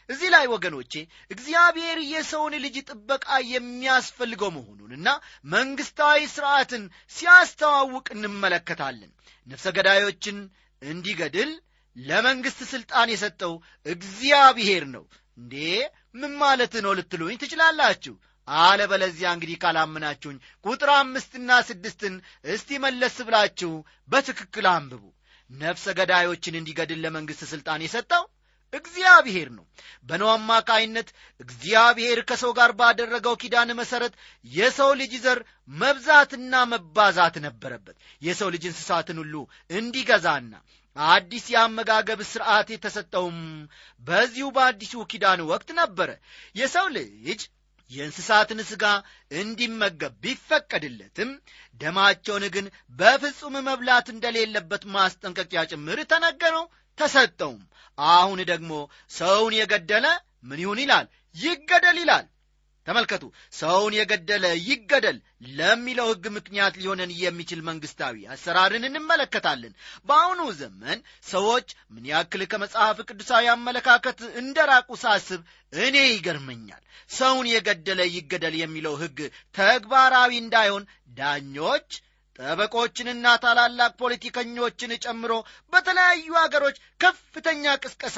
እዚህ 0.09 0.29
ላይ 0.33 0.45
ወገኖቼ 0.53 0.93
እግዚአብሔር 1.31 1.97
የሰውን 2.05 2.53
ልጅ 2.63 2.75
ጥበቃ 2.87 3.27
የሚያስፈልገው 3.51 4.49
መሆኑንና 4.55 5.09
መንግሥታዊ 5.47 6.19
ሥርዓትን 6.33 6.83
ሲያስተዋውቅ 7.15 8.07
እንመለከታለን። 8.15 9.11
ነፍሰ 9.47 9.67
ገዳዮችን 9.77 10.37
እንዲገድል 10.81 11.51
ለመንግሥት 11.95 12.61
ሥልጣን 12.71 13.07
የሰጠው 13.11 13.53
እግዚአብሔር 13.85 14.83
ነው። 14.95 15.03
እንዴ! 15.37 15.53
ምን 16.15 16.33
ማለት 16.37 16.73
ነው 16.83 16.91
ልትሉኝ 16.93 17.37
ትችላላችሁ 17.41 18.13
አለበለዚያ 18.47 19.27
እንግዲህ 19.35 19.57
ካላምናችሁኝ 19.61 20.37
ቁጥር 20.65 20.89
አምስትና 20.95 21.59
ስድስትን 21.67 22.15
እስቲ 22.49 22.79
መለስ 22.83 23.17
ብላችሁ 23.27 23.71
በትክክል 24.09 24.67
አንብቡ። 24.73 25.03
ነፍሰ 25.49 25.85
ገዳዮችን 25.97 26.57
እንዲገድል 26.59 27.01
ለመንግሥት 27.03 27.41
ሥልጣን 27.51 27.83
የሰጠው 27.85 28.23
እግዚአብሔር 28.73 29.49
ነው። 29.55 29.65
በኖ 30.05 30.23
አማካይነት 30.33 31.09
እግዚአብሔር 31.39 32.19
ከሰው 32.29 32.51
ጋር 32.59 32.71
ባደረገው 32.79 33.35
ኪዳን 33.41 33.71
መሠረት 33.79 34.13
የሰው 34.51 34.91
ልጅ 35.01 35.13
ዘር 35.25 35.39
መብዛትና 35.75 36.63
መባዛት 36.71 37.35
ነበረበት። 37.45 37.97
የሰው 38.21 38.49
ልጅ 38.55 38.63
እንስሳትን 38.69 39.19
ሁሉ 39.23 39.35
እንዲገዛና 39.77 40.53
አዲስ 40.95 41.45
የአመጋገብ 41.51 42.19
ሥርዓት 42.31 42.67
የተሰጠውም 42.71 43.37
በዚሁ 44.01 44.47
በአዲሱ 44.57 45.03
ኪዳን 45.11 45.41
ወቅት 45.49 45.69
ነበረ። 45.79 46.09
የሰው 46.55 46.87
ልጅ 46.97 47.41
የእንስሳትን 47.91 48.59
ሥጋ 48.69 48.83
እንዲመገብ 49.31 50.13
ቢፈቀድለትም 50.23 51.31
ደማቸውን 51.81 52.45
ግን 52.55 52.65
በፍጹም 52.99 53.55
መብላት 53.67 54.07
እንደሌለበት 54.13 54.83
ማስጠንቀቂያ 54.95 55.63
ጭምር 55.71 55.99
ተነገረው 56.11 56.65
ተሰጠውም። 56.97 57.61
አሁን 57.97 58.39
ደግሞ 58.51 58.71
ሰውን 59.11 59.53
የገደለ 59.59 60.05
ምን 60.43 60.61
ይሁን 60.63 60.79
ይላል? 60.83 61.05
ይገደል 61.35 61.97
ይላል 62.01 62.25
ተመልከቱ 62.87 63.23
ሰውን 63.57 63.93
የገደለ 63.97 64.45
ይገደል 64.67 65.17
ለሚለው 65.51 66.07
ሕግ 66.11 66.25
ምክንያት 66.37 66.73
ሊሆነን 66.79 67.11
የሚችል 67.19 67.59
መንግሥታዊ 67.67 68.15
አሰራርን 68.33 68.87
እንመለከታለን። 68.89 69.73
በአሁኑ 70.07 70.41
ዘመን 70.59 70.99
ሰዎች 71.27 71.67
ምን 71.91 72.05
ያክል 72.11 72.43
ከመጽሐፍ 72.51 72.97
ቅዱሳዊ 73.07 73.45
አመለካከት 73.53 74.21
እንደ 74.41 74.57
ራቁ 74.71 74.89
ሳስብ 75.03 75.41
እኔ 75.79 75.97
ይገርመኛል። 76.07 76.81
ሰውን 77.11 77.47
የገደለ 77.51 78.01
ይገደል 78.13 78.57
የሚለው 78.59 78.95
ሕግ 79.01 79.19
ተግባራዊ 79.55 80.31
እንዳይሆን 80.39 80.83
ዳኞች 81.17 81.89
ጠበቆችንና 82.39 83.25
ታላላቅ 83.41 83.91
ፖለቲከኞችን 83.99 84.91
ጨምሮ 85.03 85.33
በተለያዩ 85.73 86.33
አገሮች 86.41 86.77
ከፍተኛ 87.03 87.75
ቅስቀሳ 87.83 88.17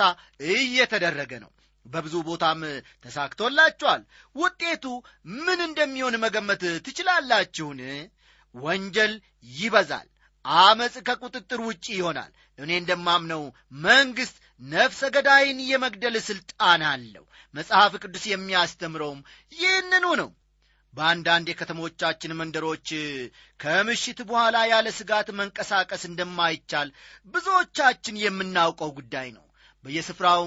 እየተደረገ 0.53 1.34
ነው 1.43 1.51
በብዙ 1.86 2.15
ቦታም 2.27 2.62
ተሳክቶላችኋል። 3.06 4.01
ውጤቱ 4.36 4.86
ምን 5.39 5.60
እንደሚሆን 5.68 6.22
መገመት 6.24 6.63
ትችላላችሁን? 6.86 7.82
ወንጀል 8.56 9.13
ይበዛል 9.51 10.08
አመፅ 10.46 10.96
ከቁጥጥር 11.08 11.60
ውጭ 11.68 11.86
ይሆናል። 11.96 12.32
እኔ 12.60 12.72
እንደማምነው 12.80 13.44
መንግሥት 13.86 14.36
ነፍሰ 14.62 15.01
ገዳይን 15.15 15.60
የመግደል 15.70 16.15
ሥልጣን 16.27 16.82
አለው። 16.92 17.24
መጽሐፍ 17.54 17.94
ቅዱስ 18.04 18.24
የሚያስተምረውም 18.30 19.20
ይህንኑ 19.51 20.06
ነው። 20.22 20.30
በአንዳንድ 20.94 21.48
የከተሞቻችን 21.50 22.36
መንደሮች 22.39 22.89
ከምሽት 23.60 24.20
በኋላ 24.30 24.58
ያለ 24.72 24.88
ስጋት 25.00 25.27
መንቀሳቀስ 25.39 26.04
እንደማይቻል 26.10 26.89
ብዙዎቻችን 27.34 28.22
የምናውቀው 28.24 28.92
ጉዳይ 29.00 29.27
ነው። 29.38 29.46
በየስፍራው 29.84 30.44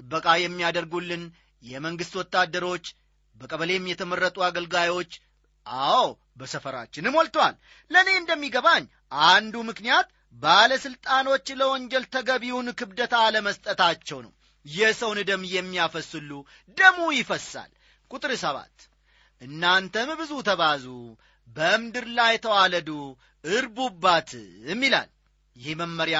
ጥበቃ 0.00 0.26
የሚያደርጉልን 0.40 1.22
የመንግሥት 1.62 2.14
ወታደሮች 2.20 2.86
በቀበሌም 3.36 3.84
የተመረጡ 3.90 4.36
አገልጋዮች 4.46 5.12
አዎ 5.86 6.04
በሰፈራችን 6.38 7.12
ሞልቷል 7.14 7.54
ለእኔ 7.90 8.08
እንደሚገባኝ 8.20 8.84
አንዱ 9.28 9.54
ምክንያት 9.68 10.08
ባለሥልጣኖች 10.36 11.46
ለወንጀል 11.58 12.04
ተገቢውን 12.14 12.68
ክብደት 12.78 13.12
አለመስጠታቸው 13.20 14.18
ነው። 14.26 14.32
የሰውን 14.66 15.18
ደም 15.28 15.42
የሚያፈስሉ 15.52 16.30
ደሙ 16.78 16.98
ይፈሳል። 17.16 17.70
ቁጥር 18.10 18.32
ሰባት 18.42 18.76
እናንተም 19.40 20.10
ብዙ 20.20 20.32
ተባዙ 20.48 20.84
በምድር 21.48 22.06
ላይ 22.18 22.34
ተዋለዱ 22.44 22.90
እርቡባትም 23.44 24.82
ይላል። 24.86 25.08
ይህ 25.56 25.74
መመሪያ 25.80 26.18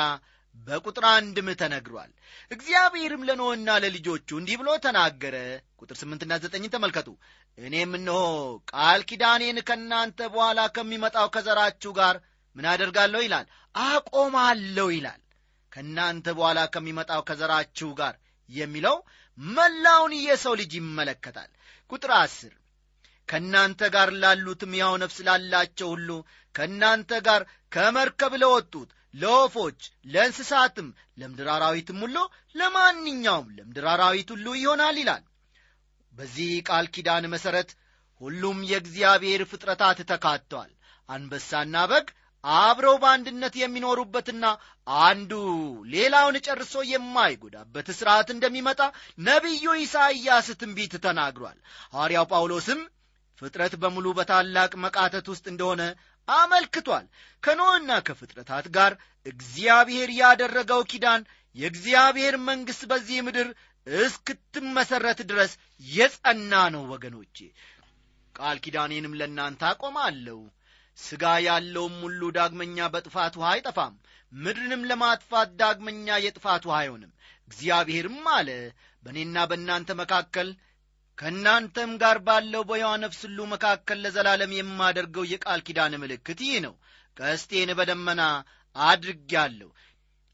በቁጥር 0.57 1.05
አንድም 1.11 1.49
ተነግሯል። 1.61 2.11
እግዚአብሔርም 2.51 3.25
ለኖህና 3.29 3.69
ለልጆቹ 3.83 4.29
እንዲህ 4.41 4.57
ብሎ 4.61 4.69
ተናገረ። 4.85 5.37
ቁጥር 5.81 5.97
ስምንትና 6.01 6.33
ዘጠኝ 6.43 6.65
ተመልከቱ። 6.75 7.09
እኔም 7.59 7.93
እነሆ 7.99 8.21
ቃል 8.73 9.01
ኪዳኔን 9.09 9.59
ከእናንተ 9.69 10.21
በኋላ 10.35 10.61
ከሚመጣው 10.77 11.27
ከዘራችሁ 11.35 11.93
ጋር 12.01 12.17
ምን 12.57 12.67
አደርጋለሁ 12.73 13.21
ይላል? 13.25 13.47
አቆማለሁ 13.75 14.87
ይላል። 14.97 15.21
ከእናንተ 15.73 16.27
በኋላ 16.39 16.61
ከሚመጣው 16.75 17.21
ከዘራችሁ 17.29 17.91
ጋር 18.01 18.15
የሚለው 18.49 18.97
መላውን 19.39 20.13
የሰው 20.23 20.55
ልጅ 20.61 20.73
ይመለከታል። 20.79 21.51
ቁጥር 21.93 22.13
አስር 22.19 22.53
ከእናንተ 23.29 23.81
ጋር 23.95 24.09
ላሉትም 24.23 24.73
ያው 24.81 24.93
ነፍስ 25.03 25.19
ላላቸው 25.27 25.89
ሁሉ 25.95 26.09
ከእናንተ 26.55 27.21
ጋር 27.29 27.43
ከመርከብ 27.73 28.33
ለወጡት 28.43 28.91
ለወፎች 29.15 29.81
ለእንስሳትም 30.07 30.89
ለምድር 31.21 31.49
አራዊትም 31.55 31.99
ሁሉ 32.05 32.17
ለማንኛውም 32.55 33.49
ለምድር 33.57 33.87
አራዊት 33.93 34.31
ሁሉ 34.35 34.47
ይሆናል 34.59 34.97
ይላል። 35.03 35.25
በዚህ 36.15 36.51
ቃል 36.69 36.87
ኪዳን 36.95 37.27
መሠረት 37.33 37.71
ሁሉም 38.21 38.59
የእግዚአብሔር 38.71 39.43
ፍጥረታት 39.51 40.01
ተካተዋል። 40.11 40.73
አንበሳና 41.09 41.77
በግ 41.91 42.09
አብረው 42.45 42.97
በአንድነት 43.03 43.55
የሚኖሩበትና 43.59 44.45
አንዱ 45.05 45.33
ሌላውን 45.93 46.37
ጨርሶ 46.47 46.75
የማይጎዳበት 46.89 47.89
ሥርዓት 47.99 48.29
እንደሚመጣ 48.35 48.81
ነቢዩ 49.27 49.75
ኢሳይያስ 49.83 50.49
ትንቢት 50.61 50.95
ተናግሯል። 51.05 51.59
ሐዋርያው 51.93 52.27
ጳውሎስም 52.33 52.81
ፍጥረት 53.43 53.75
በሙሉ 53.83 54.07
በታላቅ 54.19 54.73
መቃተት 54.83 55.27
ውስጥ 55.33 55.45
እንደሆነ 55.53 55.83
አመልክቷል። 56.29 57.07
ከኖህና 57.43 57.91
ከፍጥረታት 58.07 58.67
ጋር 58.77 58.93
እግዚአብሔር 59.27 60.11
ያደረገው 60.21 60.83
ኪዳን 60.93 61.23
የእግዚአብሔር 61.57 62.35
መንግሥት 62.49 62.83
በዚህ 62.91 63.19
ምድር 63.27 63.49
እስክትመሠረት 63.87 65.21
ድረስ 65.31 65.53
የጸና 65.91 66.53
ነው 66.75 66.83
ወገኖቼ። 66.93 67.37
ቃል 68.35 68.59
ኪዳኔንም 68.65 69.17
ለእናንተ 69.21 69.63
አቆማለሁ። 69.71 70.39
ሥጋ 70.99 71.25
ያለውም 71.47 71.95
ሁሉ 72.05 72.23
ዳግመኛ 72.37 72.89
በጥፋት 72.95 73.35
ውሃ 73.39 73.49
አይጠፋም 73.53 73.95
ምድርንም 74.33 74.83
ለማጥፋት 74.91 75.51
ዳግመኛ 75.61 76.17
የጥፋት 76.25 76.63
ውሃ 76.69 76.77
አይሆንም። 76.83 77.13
እግዚአብሔርም 77.49 78.21
አለ 78.35 78.49
በእኔና 79.05 79.39
በእናንተ 79.51 79.91
መካከል 80.01 80.49
ከእናንተም 81.23 81.91
ጋር 82.01 82.19
ባለው 82.19 82.63
ነፍስ 83.03 83.21
ሁሉ 83.27 83.41
መካከል 83.51 83.99
ለዘላለም 84.05 84.53
የማደርገው 84.55 85.25
የቃል 85.33 85.61
ኪዳን 85.67 85.93
ምልክት 86.03 86.41
ይህ 86.47 86.57
ነው። 86.65 86.75
ቀስቴን 87.17 87.71
በደመና 87.79 88.23
አድርጌአለሁ። 88.77 89.69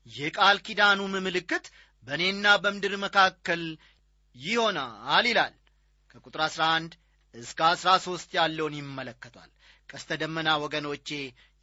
የቃል 0.06 0.58
ኪዳኑም 0.66 1.14
ምልክት 1.26 1.66
በእኔና 2.02 2.46
በምድር 2.62 2.94
መካከል 3.04 3.62
ይሆናል 4.36 5.26
ይላል። 5.30 5.54
ከቁጥር 6.10 6.42
11 6.46 6.96
እስከ 7.34 7.60
13 7.74 8.38
ያለውን 8.38 8.78
ይመለከቷል። 8.80 9.50
ቀስተ 9.88 10.18
ደመና 10.22 10.48
ወገኖቼ 10.64 11.08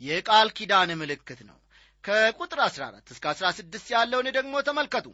የቃል 0.01 0.49
ኪዳን 0.57 0.91
ምልክት 1.01 1.41
ነው። 1.49 1.57
ከቁጥር 2.03 2.61
14 2.67 3.15
እስከ 3.15 3.25
16 3.35 3.91
ያለውን 3.95 4.29
ደግሞ 4.37 4.55
ተመልከቱ። 4.69 5.07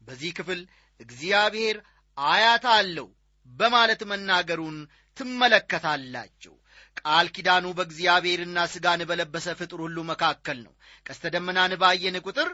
በዚህ 0.00 0.32
ክፍል 0.38 0.62
እግዚአብሔር 1.00 1.76
አያት 2.18 2.66
አለው 2.74 3.08
በማለት 3.48 4.00
መናገሩን 4.10 4.76
ትመለከታላችሁ። 5.16 6.54
ቃል 7.00 7.26
ኪዳኑ 7.34 7.66
በእግዚአብሔርና 7.76 8.58
ሥጋን 8.72 9.00
በለበሰ 9.08 9.46
ፍጡር 9.58 9.80
ሁሉ 9.84 9.98
መካከል 10.10 10.58
ነው። 10.66 10.74
ቀስተ 11.06 11.24
ደመናን 11.34 11.72
ባየን 11.82 12.16
ቁጥር 12.26 12.48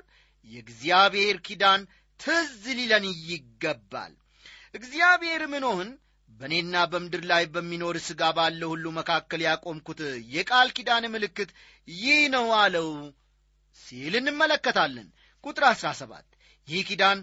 የእግዚአብሔር 0.49 1.37
ኪዳን 1.47 1.83
ትዝ 2.21 2.63
ሊለን 2.79 3.05
ይገባል። 3.29 4.13
እግዚአብሔርም 4.75 5.55
ኖህን 5.65 5.91
በእኔና 6.31 6.77
በምድር 6.93 7.23
ላይ 7.31 7.45
በሚኖር 7.55 7.97
ሥጋ 8.07 8.23
ባለው 8.37 8.71
ሁሉ 8.73 8.87
መካከል 8.97 9.41
ያቆምኩት 9.47 10.01
የቃል 10.35 10.69
ኪዳን 10.77 11.05
ምልክት 11.13 11.51
ይህ 11.89 12.23
ነው 12.35 12.47
አለው 12.61 12.89
ሲል 13.81 14.15
እንመለከታለን። 14.21 15.09
ቁጥር 15.45 15.65
አሥራ 15.71 15.89
ሰባት 16.01 16.27
ይህ 16.69 16.83
ኪዳን 16.89 17.19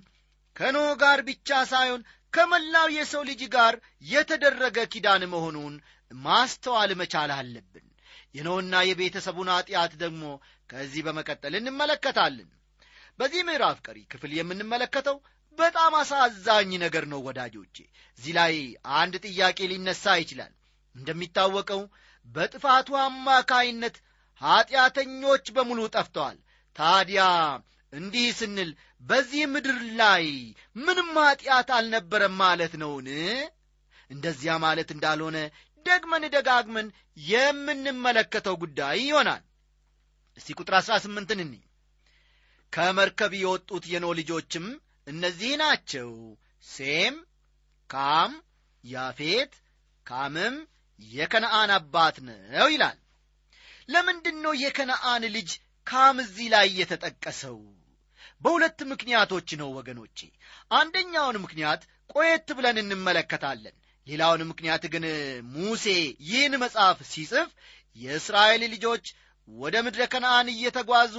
ከኖህ 0.55 0.89
ጋር 1.01 1.19
ብቻ 1.27 1.49
ሳይሆን 1.71 2.01
ከመላው 2.33 2.87
የሰው 2.95 3.23
ልጅ 3.29 3.41
ጋር 3.55 3.73
የተደረገ 4.05 4.77
ኪዳን 4.93 5.23
መሆኑን 5.33 5.73
ማስተዋል 6.11 6.91
መቻል 7.01 7.31
አለብን። 7.37 7.85
የኖህና 8.35 8.73
የቤተሰቡን 8.87 9.49
ኀጢአት 9.53 9.93
ደግሞ 10.03 10.23
ከዚህ 10.69 11.01
በመቀጠል 11.07 11.53
እንመለከታለን። 11.59 12.49
በዚህ 13.19 13.41
ምዕራፍ 13.47 13.79
ቀሪ 13.85 13.97
ክፍል 14.11 14.31
የምንመለከተው 14.35 15.17
በጣም 15.57 15.93
አሳዛኝ 15.99 16.71
ነገር 16.83 17.05
ነው 17.11 17.19
ወዳጆቼ። 17.27 17.75
እዚህ 18.19 18.33
ላይ 18.37 18.53
አንድ 18.99 19.15
ጥያቄ 19.25 19.59
ሊነሳ 19.71 20.13
ይችላል። 20.21 20.53
እንደሚታወቀው 20.95 21.81
በጥፋቱ 22.27 22.89
አማካይነት 23.03 23.95
ኀጢአተኞች 24.41 25.45
በሙሉ 25.55 25.79
ጠፍተዋል። 25.95 26.37
ታዲያ 26.75 27.23
እንዲህ 27.93 28.27
ስንል 28.37 28.69
በዚህ 29.01 29.43
ምድር 29.53 29.79
ላይ 29.95 30.25
ምንም 30.77 31.09
ኀጢአት 31.19 31.69
አልነበረም 31.77 32.35
ማለት 32.41 32.73
ነውን? 32.81 33.07
እንደዚያ 34.11 34.53
ማለት 34.63 34.89
እንዳልሆነ 34.95 35.37
ደግመን 35.85 36.23
ደጋግመን 36.35 36.87
የምንመለከተው 37.27 38.55
ጉዳይ 38.63 38.97
ይሆናል። 39.03 39.43
እስቲ 40.37 40.49
ቁጥር 40.59 40.75
አሥራ 40.79 40.93
ስምንትን 41.05 41.39
እኒ 41.45 41.53
ከመርከብ 42.73 43.33
የወጡት 43.37 43.85
የኖ 43.93 44.07
ልጆችም 44.19 44.65
እነዚህ 45.07 45.51
ናቸው። 45.61 46.09
ሴም 46.65 47.15
ካም 47.89 48.33
ያፌት 48.83 49.53
ካምም 50.05 50.55
የከነአን 50.99 51.71
አባት 51.75 52.15
ነው 52.27 52.67
ይላል። 52.71 52.97
ለምንድን 53.89 54.37
ነው 54.45 54.53
የከነአን 54.61 55.23
ልጅ 55.35 55.49
ካም 55.87 56.17
እዚህ 56.23 56.47
ላይ 56.53 56.67
የተጠቀሰው 56.79 57.57
በሁለት 58.41 58.79
ምክንያቶች 58.91 59.49
ነው 59.61 59.69
ወገኖቼ። 59.77 60.19
አንደኛውን 60.71 61.37
ምክንያት 61.43 61.81
ቆየት 62.13 62.49
ብለን 62.57 62.77
እንመለከታለን። 62.83 63.75
ሌላውን 64.07 64.41
ምክንያት 64.51 64.83
ግን 64.93 65.03
ሙሴ 65.55 65.85
ይህን 66.27 66.53
መጽሐፍ 66.63 66.99
ሲጽፍ 67.11 67.49
የእስራኤል 67.97 68.63
ልጆች 68.73 69.05
ወደ 69.47 69.75
ምድረ 69.85 70.01
ከነአን 70.13 70.47
እየተጓዙ 70.53 71.15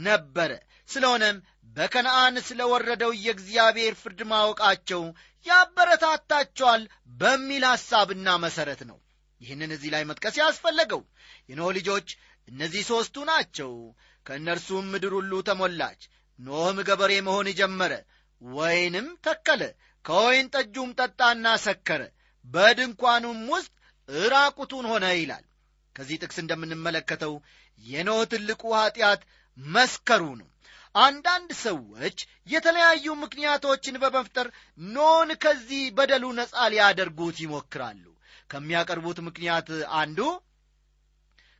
ነበረ። 0.00 0.50
ስለሆነም 0.88 1.36
በከነአን 1.76 2.36
ስለ 2.46 2.60
ወረደው 2.72 3.12
የእግዚአብሔር 3.18 3.94
ፍርድ 4.02 4.20
ማወቃቸው 4.30 5.02
ያበረታታቸዋል 5.46 6.82
በሚል 7.20 7.64
ሐሳብና 7.70 8.28
መሠረት 8.44 8.80
ነው። 8.90 8.98
ይህንን 9.40 9.70
እዚህ 9.76 9.90
ላይ 9.94 10.02
መጥቀስ 10.10 10.36
ያስፈለገው 10.40 11.02
የኖህ 11.48 11.70
ልጆች 11.78 12.08
እነዚህ 12.48 12.82
ሦስቱ 12.90 13.24
ናቸው። 13.30 13.72
ከእነርሱም 14.26 14.86
ምድር 14.92 15.12
ሁሉ 15.18 15.32
ተሞላች 15.48 16.00
ኖህም 16.38 16.78
ገበሬ 16.88 17.12
መሆን 17.26 17.48
ጀመረ። 17.58 17.92
ወይንም 18.42 19.06
ተከለ 19.26 19.62
ከወይን 20.04 20.48
ጠጁም 20.54 20.90
ጠጣና 20.98 21.46
ሰከረ 21.64 22.02
በድንኳኑም 22.44 23.38
ውስጥ 23.52 23.72
እራቁቱን 24.08 24.84
ሆነ 24.90 25.06
ይላል። 25.14 25.44
ከዚህ 25.96 26.20
ጥቅስ 26.22 26.36
እንደምንመለከተው 26.42 27.32
የኖህ 27.82 28.20
ትልቁ 28.32 28.62
ኀጢአት 28.78 29.22
መስከሩ 29.58 30.22
ነው። 30.40 30.48
አንዳንድ 30.94 31.50
ሰዎች 31.64 32.18
የተለያዩ 32.48 33.06
ምክንያቶችን 33.22 34.00
በመፍጠር 34.02 34.46
ኖን 34.90 35.30
ከዚህ 35.42 35.82
በደሉ 35.96 36.24
ነፃ 36.38 36.54
ሊያደርጉት 36.72 37.38
ይሞክራሉ። 37.44 38.04
ከሚያቀርቡት 38.50 39.18
ምክንያት 39.28 39.68
አንዱ 40.00 40.18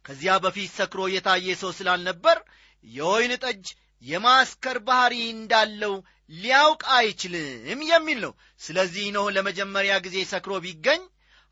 ከዚያ 0.05 0.35
በፊት 0.45 0.71
ሰክሮ 0.79 1.03
የታየ 1.13 1.55
ሰው 1.63 1.71
ስላልነበር 1.79 2.39
የወይን 2.85 3.33
ጠጅ 3.45 3.65
የማስከር 4.03 4.79
ባህሪ 4.89 5.15
እንዳለው 5.33 5.95
ሊያውቅ 6.35 6.83
አይችልም 6.97 7.81
የሚል 7.91 8.19
ነው። 8.25 8.33
ስለዚህ 8.61 9.07
ኖህ 9.17 9.29
ለመጀመሪያ 9.37 9.95
ጊዜ 10.07 10.17
ሰክሮ 10.33 10.55
ቢገኝ 10.65 11.03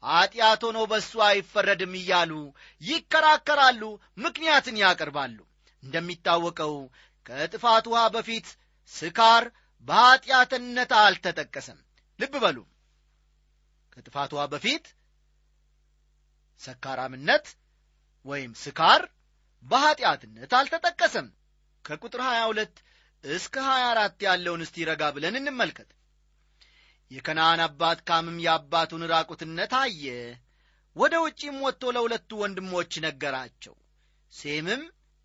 ኀጢአት 0.02 0.62
ሆኖ 0.66 0.78
በእሱ 0.90 1.12
አይፈረድም 1.26 1.92
እያሉ 2.00 2.32
ይከራከራሉ 2.82 3.82
ምክንያትን 4.18 4.76
ያቀርባሉ። 4.82 5.38
እንደሚታወቀው 5.82 6.74
ከጥፋት 7.26 7.86
ውሃ 7.92 8.02
በፊት 8.14 8.48
ስካር 8.92 9.44
በኀጢአትነት 9.88 10.92
አልተጠቀሰም። 11.00 11.78
ልብ 12.18 12.34
በሉ። 12.44 12.58
ከጥፋት 13.92 14.30
ውሃ 14.36 14.44
በፊት 14.52 14.84
ሰካራምነት 16.60 17.46
ወይም 18.26 18.52
ስካር 18.60 19.02
በኀጢአትነት 19.64 20.52
አልተጠቀሰም 20.58 21.26
ከቁጥር 21.84 22.20
22 22.26 22.80
እስከ 23.24 23.54
24 23.66 24.26
ያለውን 24.26 24.64
እስቲ 24.64 24.86
ረጋ 24.88 25.02
ብለን 25.14 25.38
እንመልከት። 25.40 25.90
የከነአን 27.10 27.60
አባት 27.64 27.98
ካምም 28.08 28.36
የአባቱን 28.44 29.02
ራቁትነት 29.12 29.72
አየ። 29.80 30.04
ወደ 30.96 31.14
ውጪም 31.24 31.56
ወጥቶ 31.64 31.92
ለሁለቱ 31.96 32.30
ወንድሞች 32.42 32.92
ነገራቸው። 33.04 33.74
ሴምም 34.32 34.82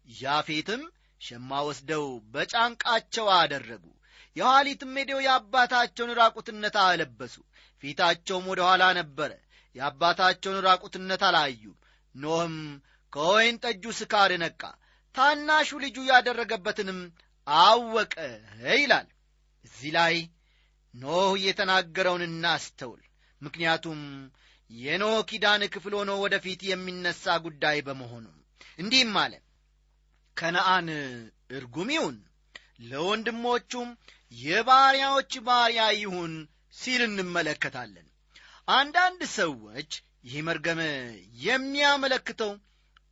ያፌትም 0.07 0.81
ሸማ 1.21 1.51
ወስደው 1.67 2.05
በጫንቃቸው 2.33 3.27
አደረጉ። 3.37 3.85
የኋሊትም 4.35 4.93
ሄደው 4.99 5.19
የአባታቸውን 5.25 6.11
ራቁትነት 6.19 6.75
አለበሱ። 6.83 7.35
ፊታቸውም 7.83 8.45
ወደ 8.51 8.61
ኋላ 8.67 8.83
ነበረ 8.99 9.31
የአባታቸውን 9.75 10.59
ራቁትነት 10.67 11.23
አላዩም። 11.29 11.77
ኖህም 12.15 12.55
ከወይን 13.13 13.57
ጠጁ 13.63 13.83
ስካር 13.99 14.31
ነቃ 14.43 14.61
ታናሹ 15.19 15.69
ልጁ 15.83 15.97
ያደረገበትንም 16.09 16.99
አወቀ 17.47 18.13
ይላል። 18.75 19.07
እዚህ 19.65 19.89
ላይ 19.95 20.15
ኖህ 20.93 21.31
የተናገረውን 21.45 22.23
እናስተውል። 22.27 23.01
ምክንያቱም 23.41 23.99
የኖህ 24.69 25.17
ኪዳን 25.29 25.61
ክፍል 25.73 25.93
ሆኖ 25.99 26.11
ወደፊት 26.23 26.61
የሚነሳ 26.67 27.35
ጉዳይ 27.45 27.77
በመሆኑ 27.87 28.25
እንዲህም 28.79 29.15
አለ። 29.23 29.33
ከነአን 30.37 30.87
እርጉም 31.57 31.89
ይሁን 31.95 32.17
ለወንድሞቹም 32.89 33.89
የባሪያዎች 34.39 35.31
ባሪያ 35.47 35.85
ይሁን 35.99 36.33
ሲል 36.75 37.01
እንመለከታለን። 37.07 38.07
አንዳንድ 38.71 39.21
ሰዎች 39.37 39.91
ይህ 40.25 40.39
መርገም 40.47 40.79
የሚያመለክተው 41.43 42.51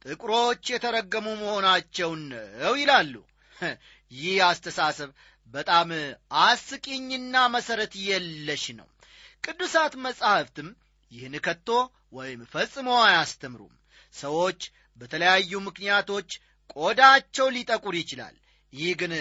ጥቁሮች 0.07 0.63
የተረገሙ 0.71 1.27
መሆናቸውን 1.39 2.21
ነው 2.31 2.73
ይላሉ። 2.79 3.13
ይህ 4.11 4.35
አስተሳሰብ 4.47 5.09
በጣም 5.53 5.89
አስቂኝና 6.43 7.35
መሠረት 7.55 7.93
የለሽ 8.05 8.65
ነው። 8.79 8.87
ቅዱሳት 9.43 9.93
መጻሕፍትም 10.05 10.69
ይህን 11.11 11.35
ከቶ 11.45 11.69
ወይም 12.13 12.41
ፈጽሞ 12.51 12.89
አያስተምሩም። 13.03 13.73
ሰዎች 14.13 14.59
በተለያዩ 14.99 15.51
ምክንያቶች 15.67 16.29
ቆዳቸው 16.75 17.47
ሊጠቁር 17.55 17.95
ይችላል። 17.99 18.35
ይህ 18.73 18.91
ግን 19.01 19.13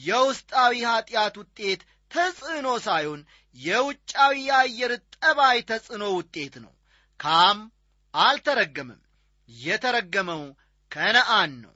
የውስጣዊ 0.00 0.74
ኀጢአት 0.88 1.34
ውጤት 1.40 1.80
ተጽዕኖ 2.10 2.68
ሳይሆን 2.86 3.20
የውጫዊ 3.56 4.36
የአየር 4.48 4.92
ጠባይ 5.16 5.58
ተጽዕኖ 5.70 6.04
ውጤት 6.16 6.54
ነው። 6.64 6.72
ካም 7.20 7.58
አልተረገምም 8.14 9.00
የተረገመው 9.48 10.42
ከነአን 10.92 11.52
ነው። 11.64 11.72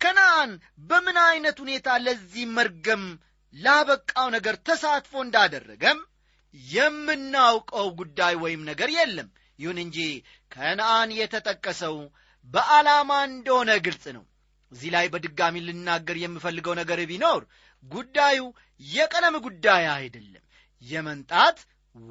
ከነአን 0.00 0.50
በምን 0.88 1.16
ዐይነት 1.24 1.56
ሁኔታ 1.64 1.88
ለዚህ 2.04 2.44
መርገም 2.56 3.04
ላበቃው 3.54 4.26
ነገር 4.36 4.56
ተሳትፎ 4.66 5.12
እንዳደረገም 5.24 5.98
የምናውቀው 6.54 7.88
ጉዳይ 8.00 8.34
ወይም 8.42 8.62
ነገር 8.70 8.90
የለም። 8.96 9.28
ይሁን 9.58 9.78
እንጂ 9.84 9.98
ከነአን 10.52 11.10
የተጠቀሰው 11.18 11.96
በዓላማ 12.48 13.10
እንደሆነ 13.28 13.70
ግልጽ 13.86 14.04
ነው። 14.16 14.24
እዚህ 14.72 14.90
ላይ 14.94 15.06
በድጋሚ 15.12 15.56
ልናገር 15.66 16.16
የምፈልገው 16.20 16.74
ነገር 16.80 17.00
ቢኖር 17.10 17.42
ጉዳዩ 17.84 18.40
የቀለም 18.80 19.36
ጉዳይ 19.46 19.84
አይደለም 19.96 20.44
የመንጣት 20.82 21.58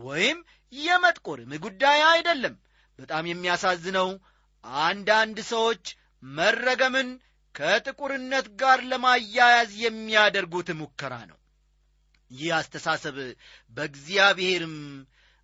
ወይም 0.04 0.40
የመጥቆርም 0.74 1.52
ጉዳይ 1.66 2.00
አይደለም። 2.10 2.56
በጣም 3.00 3.24
የሚያሳዝነው 3.28 4.10
አንዳንድ 4.64 5.38
ሰዎች 5.52 5.84
መረገምን 6.24 7.10
ከጥቁርነት 7.56 8.48
ጋር 8.62 8.80
ለማያያዝ 8.92 9.72
የሚያደርጉት 9.84 10.70
ሙከራ 10.80 11.14
ነው። 11.30 11.38
ይህ 12.32 12.50
አስተሳሰብ 12.58 13.16
በእግዚአብሔርም 13.74 14.76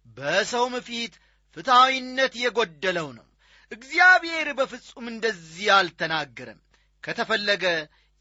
በሰውም 0.08 0.75
ፊት 0.88 1.13
ፍትሐዊነት 1.58 2.34
የጎደለው 2.41 3.08
ነው። 3.17 3.25
እግዚአብሔር 3.71 4.47
በፍጹም 4.58 5.06
እንደዚህ 5.08 5.67
አልተናገረም። 5.78 6.60
ከተፈለገ 7.04 7.65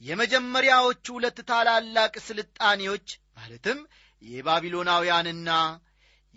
የመጀመሪያዎቹ 0.02 1.06
ሁለት 1.16 1.38
ታላላቅ 1.50 2.14
ስልጣኔዎች 2.26 3.06
ማለትም 3.36 3.78
የባቢሎናውያንና 4.22 5.50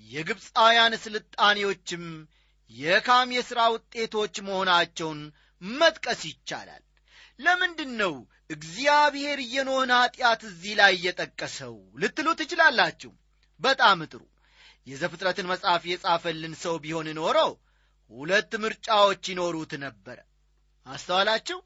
የግብፃውያን 0.07 0.93
ስልጣኔዎችም 1.05 2.03
የካም 2.71 3.29
የሥራ 3.35 3.59
ውጤቶች 3.73 4.35
መሆናቸውን 4.47 5.19
መጥቀስ 5.61 6.21
ይቻላል። 6.29 6.83
ለምንድን 7.39 7.91
ነው 8.01 8.13
እግዚአብሔር 8.49 9.39
የኖህን 9.53 9.91
ኀጢአት 9.97 10.41
እዚህ 10.49 10.73
ላይ 10.79 10.91
እየጠቀሰው 10.95 11.73
ልትሉ 12.01 12.27
ትችላላችሁ? 12.39 13.11
በጣም 13.61 13.99
ጥሩ። 14.11 14.21
የዘፍጥረትን 14.87 15.49
መጽሐፍ 15.51 15.83
የጻፈልን 15.89 16.53
ሰው 16.63 16.75
ቢሆን 16.83 17.07
ኖሮ 17.17 17.37
ሁለት 18.11 18.51
ምርጫዎች 18.63 19.23
ይኖሩት 19.31 19.71
ነበረ። 19.85 20.17
አስተዋላችሁ? 20.85 21.57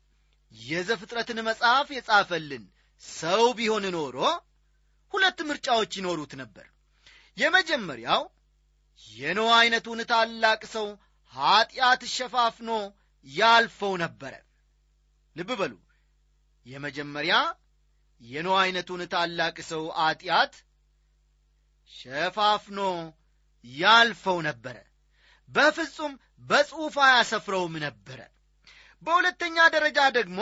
የዘፍጥረትን 0.51 1.39
መጽሐፍ 1.49 1.87
የጻፈልን 1.95 2.63
ሰው 3.03 3.43
ቢሆን 3.59 3.85
ኖሮ 3.95 4.17
ሁለት 5.13 5.39
ምርጫዎች 5.49 5.91
ይኖሩት 5.99 6.33
ነበር። 6.41 6.65
የመጀመሪያው 7.37 8.21
የኖህ 8.99 9.49
ዐይነቱን 9.53 9.99
ታላቅ 10.09 10.61
ሰው 10.73 10.87
ኀጢአት 11.33 12.01
ሸፋፍኖ 12.13 12.69
ያልፈው 13.27 13.93
ነበረ። 14.03 14.33
ልብ 15.35 15.49
በሉ። 15.59 15.73
የመጀመሪያ 16.65 17.35
የኖህ 18.21 18.57
ዐይነቱን 18.57 19.01
ታላቅ 19.13 19.55
ሰው 19.69 19.83
ኀጢአት 19.99 20.53
ሸፋፍኖ 21.89 22.79
ያልፈው 23.65 24.37
ነበረ። 24.47 24.77
በፍጹም 25.49 26.13
በጽሑፍ 26.49 26.95
አያሰፍረውም 27.05 27.75
ነበረ። 27.85 28.19
በሁለተኛ 29.03 29.57
ደረጃ 29.75 29.99
ደግሞ 30.11 30.39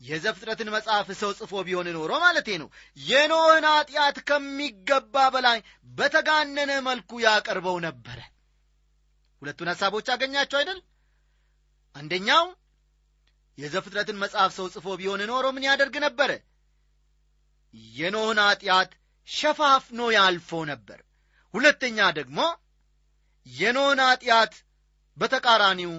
የዘፍጥረትን 0.00 0.68
መጽሐፍ 0.74 1.08
ሰው 1.20 1.30
ጽፎ 1.38 1.52
ቢሆን 1.66 1.88
ኖሮ 1.96 2.12
ማለቴ 2.22 2.48
ነው። 2.62 2.68
የኖህን 3.06 3.64
ኀጢአት 3.70 4.18
ከሚገባ 4.28 5.24
በላይ 5.34 5.58
በተጋነነ 5.90 6.72
መልኩ 6.86 7.20
ያቀርበው 7.24 7.76
ነበረ። 7.86 8.18
ሁለቱን 9.42 9.70
ሐሳቦች 9.72 10.06
አገኛቸው 10.14 10.58
አይደል? 10.60 10.78
አንደኛው 11.94 12.44
የዘፍጥረትን 13.58 14.20
መጽሐፍ 14.22 14.50
ሰው 14.58 14.66
ጽፎ 14.74 14.86
ቢሆን 15.00 15.22
ኖሮ 15.30 15.46
ምን 15.54 15.66
ያደርግ 15.68 15.94
ነበረ? 16.06 16.30
የኖህን 17.94 18.40
ኀጢአት 18.44 18.90
ሸፋፍኖ 19.28 20.00
ያልፎ 20.16 20.50
ነበር። 20.70 20.98
ሁለተኛ 21.54 21.98
ደግሞ 22.18 22.38
የኖህን 23.46 24.00
ኀጢአት 24.06 24.54
በተቃራኒው 25.16 25.92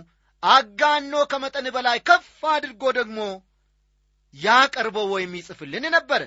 አጋኖ 0.44 1.14
ከመጠን 1.32 1.68
በላይ 1.76 1.98
ከፍ 2.08 2.30
አድርጎ 2.54 2.84
ደግሞ 3.00 3.20
ያቀርበው 4.34 5.08
ወይም 5.14 5.32
ይጽፍልን 5.40 5.86
ነበረ 5.96 6.22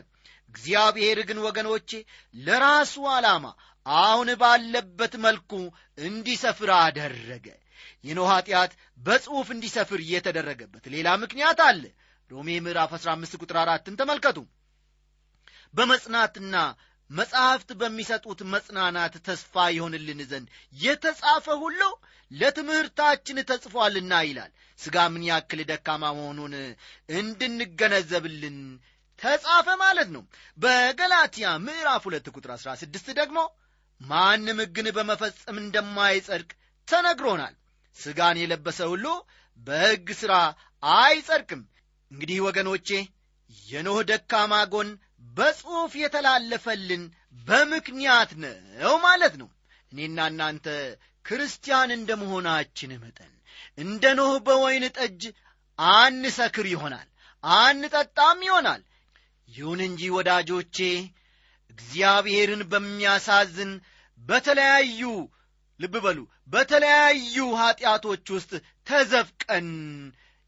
እግዚአብሔር 0.54 1.18
ግን 1.28 1.38
ወገኖቼ 1.46 1.90
ለራሱ 2.38 2.94
ዓላማ 3.12 3.44
አሁን 3.86 4.28
ባለበት 4.42 5.14
መልኩ 5.24 5.52
እንዲሰፍር 5.98 6.70
አደረገ። 6.78 7.46
የኖህ 8.04 8.28
ኀጢአት 8.32 8.72
በጽሑፍ 9.00 9.48
እንዲሰፍር 9.54 10.00
የተደረገበት 10.10 10.84
ሌላ 10.94 11.08
ምክንያት 11.22 11.60
አለ። 11.66 11.82
ሮሜ 12.30 12.48
ምዕራፍ 12.64 12.92
15 12.98 13.38
ቁጥር 13.42 13.56
አራትን 13.62 13.98
ተመልከቱ። 14.00 14.38
በመጽናትና 15.74 16.56
መጻሕፍት 17.10 17.70
በሚሰጡት 17.80 18.40
መጽናናት 18.52 19.14
ተስፋ 19.26 19.64
ይሆንልን 19.74 20.20
ዘንድ 20.30 20.46
የተጻፈ 20.76 21.46
ሁሉ 21.62 21.80
ለትምህርታችን 22.30 23.38
ተጽፏልና 23.50 24.12
ይላል። 24.26 24.52
ሥጋ 24.78 24.96
ምን 25.12 25.24
ያክል 25.28 25.60
ደካማ 25.70 26.04
መሆኑን 26.16 26.54
እንድንገነዘብልን 27.18 28.56
ተጻፈ 29.20 29.66
ማለት 29.82 30.08
ነው። 30.14 30.22
በገላትያ 30.58 31.48
ምዕራፍ 31.66 32.02
ሁለት 32.08 32.26
ቁጥር 32.34 32.50
16 32.56 33.12
ደግሞ 33.20 33.38
ማንም 34.00 34.58
ሕግን 34.62 34.86
በመፈጸም 34.96 35.58
እንደማይጸድቅ 35.62 36.50
ተነግሮናል። 36.88 37.54
ሥጋን 37.96 38.36
የለበሰ 38.40 38.78
ሁሉ 38.92 39.06
በሕግ 39.60 40.08
ሥራ 40.20 40.34
አይጸድቅም። 40.82 41.62
እንግዲህ 42.10 42.38
ወገኖቼ 42.46 42.88
የኖህ 43.66 43.98
ደካማ 44.08 44.54
ጎን 44.72 44.88
በጽሑፍ 45.32 45.92
የተላለፈልን 46.00 47.04
በምክንያት 47.46 48.30
ነው 48.42 48.94
ማለት 49.06 49.34
ነው። 49.40 49.48
እኔና 49.92 50.18
እናንተ 50.30 50.66
ክርስቲያን 51.24 51.90
እንደ 51.96 52.10
መሆናችን 52.22 52.92
መጠን 53.04 53.32
እንደ 53.78 54.04
ኖህ 54.18 54.34
በወይን 54.46 54.84
ጠጅ 54.98 55.22
አንሰክር 55.78 56.66
ይሆናል 56.72 57.08
አንጠጣም 57.44 58.38
ይሆናል። 58.48 58.82
ይሁን 59.48 59.80
እንጂ 59.86 60.02
ወዳጆቼ 60.16 60.76
እግዚአብሔርን 61.70 62.62
በሚያሳዝን 62.70 63.72
በተለያዩ 64.20 65.00
ልብ 65.80 65.94
በሉ 66.04 66.18
በተለያዩ 66.52 67.36
ኀጢአቶች 67.60 68.26
ውስጥ 68.36 68.52
ተዘፍቀን 68.86 69.68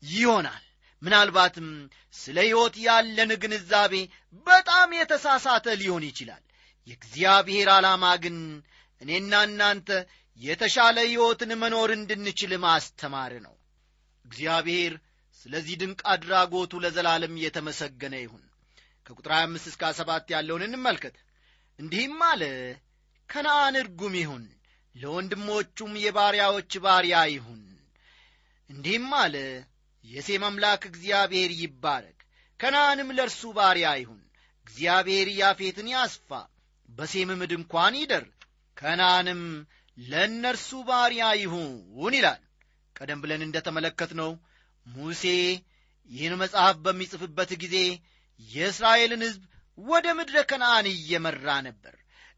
ይሆናል 0.03 0.63
ምናልባትም 1.03 1.69
ስለ 2.15 2.37
ሕይወት 2.47 2.77
ያለን 2.85 3.31
ግንዛቤ 3.43 3.95
በጣም 4.47 4.91
የተሳሳተ 4.99 5.67
ሊሆን 5.81 6.05
ይችላል። 6.09 6.43
የእግዚአብሔር 6.87 7.69
ዓላማ 7.75 8.05
ግን 8.25 8.37
እኔና 9.01 9.35
እናንተ 9.49 9.89
የተሻለ 10.41 10.97
ሕይወትን 11.07 11.53
መኖር 11.63 11.91
እንድንችል 11.95 12.53
ማስተማር 12.65 13.33
ነው። 13.47 13.55
እግዚአብሔር 14.25 14.93
ስለዚህ 15.41 15.75
ድንቅ 15.81 16.01
አድራጎቱ 16.13 16.73
ለዘላለም 16.85 17.35
እየተመሰገነ 17.39 18.15
ይሁን። 18.23 18.43
ከቁጥር 19.07 19.33
25 19.37 19.69
እስከ 19.71 19.91
7 19.99 20.33
ያለውን 20.35 20.63
እንመልከት። 20.67 21.17
እንዲህም 21.79 22.21
አለ 22.29 22.43
ከነአን 23.29 23.77
እርጉም 23.81 24.15
ይሁን 24.21 24.45
ለወንድሞቹም 24.95 25.93
የባሪያዎች 26.03 26.73
ባሪያ 26.85 27.17
ይሁን። 27.33 27.63
እንዲህም 28.71 29.09
አለ 29.19 29.35
የሴም 30.07 30.45
አምላክ 30.49 30.83
እግዚአብሔር 30.91 31.51
ይባረክ። 31.61 32.19
ከነአንም 32.61 33.09
ለእርሱ 33.17 33.43
ባሪያ 33.57 33.89
ይሁን። 34.01 34.21
እግዚአብሔር 34.67 35.29
ያፌትን 35.39 35.89
ያስፋ 35.95 36.31
በሴምም 36.89 37.41
ድንኳን 37.51 37.95
ይደር። 38.01 38.25
ከነአንም 38.77 39.43
ለእነርሱ 39.99 40.71
ባሪያ 40.89 41.25
ይሁን 41.43 42.15
ይላል። 42.17 42.43
ቀደም 42.97 43.21
ብለን 43.23 43.43
እንደ 43.47 43.57
ተመለከትነው 43.67 44.31
ሙሴ 44.87 45.25
ይህን 46.11 46.35
መጽሐፍ 46.43 46.77
በሚጽፍበት 46.85 47.51
ጊዜ 47.63 47.77
የእስራኤልን 48.51 49.23
ሕዝብ 49.27 49.43
ወደ 49.79 50.07
ምድረ 50.19 50.37
ከነአን 50.51 50.87
እየመራ 50.93 51.47
ነበር። 51.67 51.95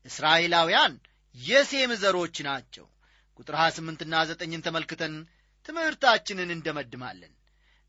እስራኤላውያን 0.06 0.92
የሴም 1.34 1.92
ዘሮች 2.02 2.36
ናቸው። 2.48 2.86
ቁጥር 3.38 3.56
28ና 3.58 4.14
9ን 4.30 4.62
ተመልክተን 4.66 5.14
ትምህርታችንን 5.68 6.50
እንደመድማለን 6.54 7.32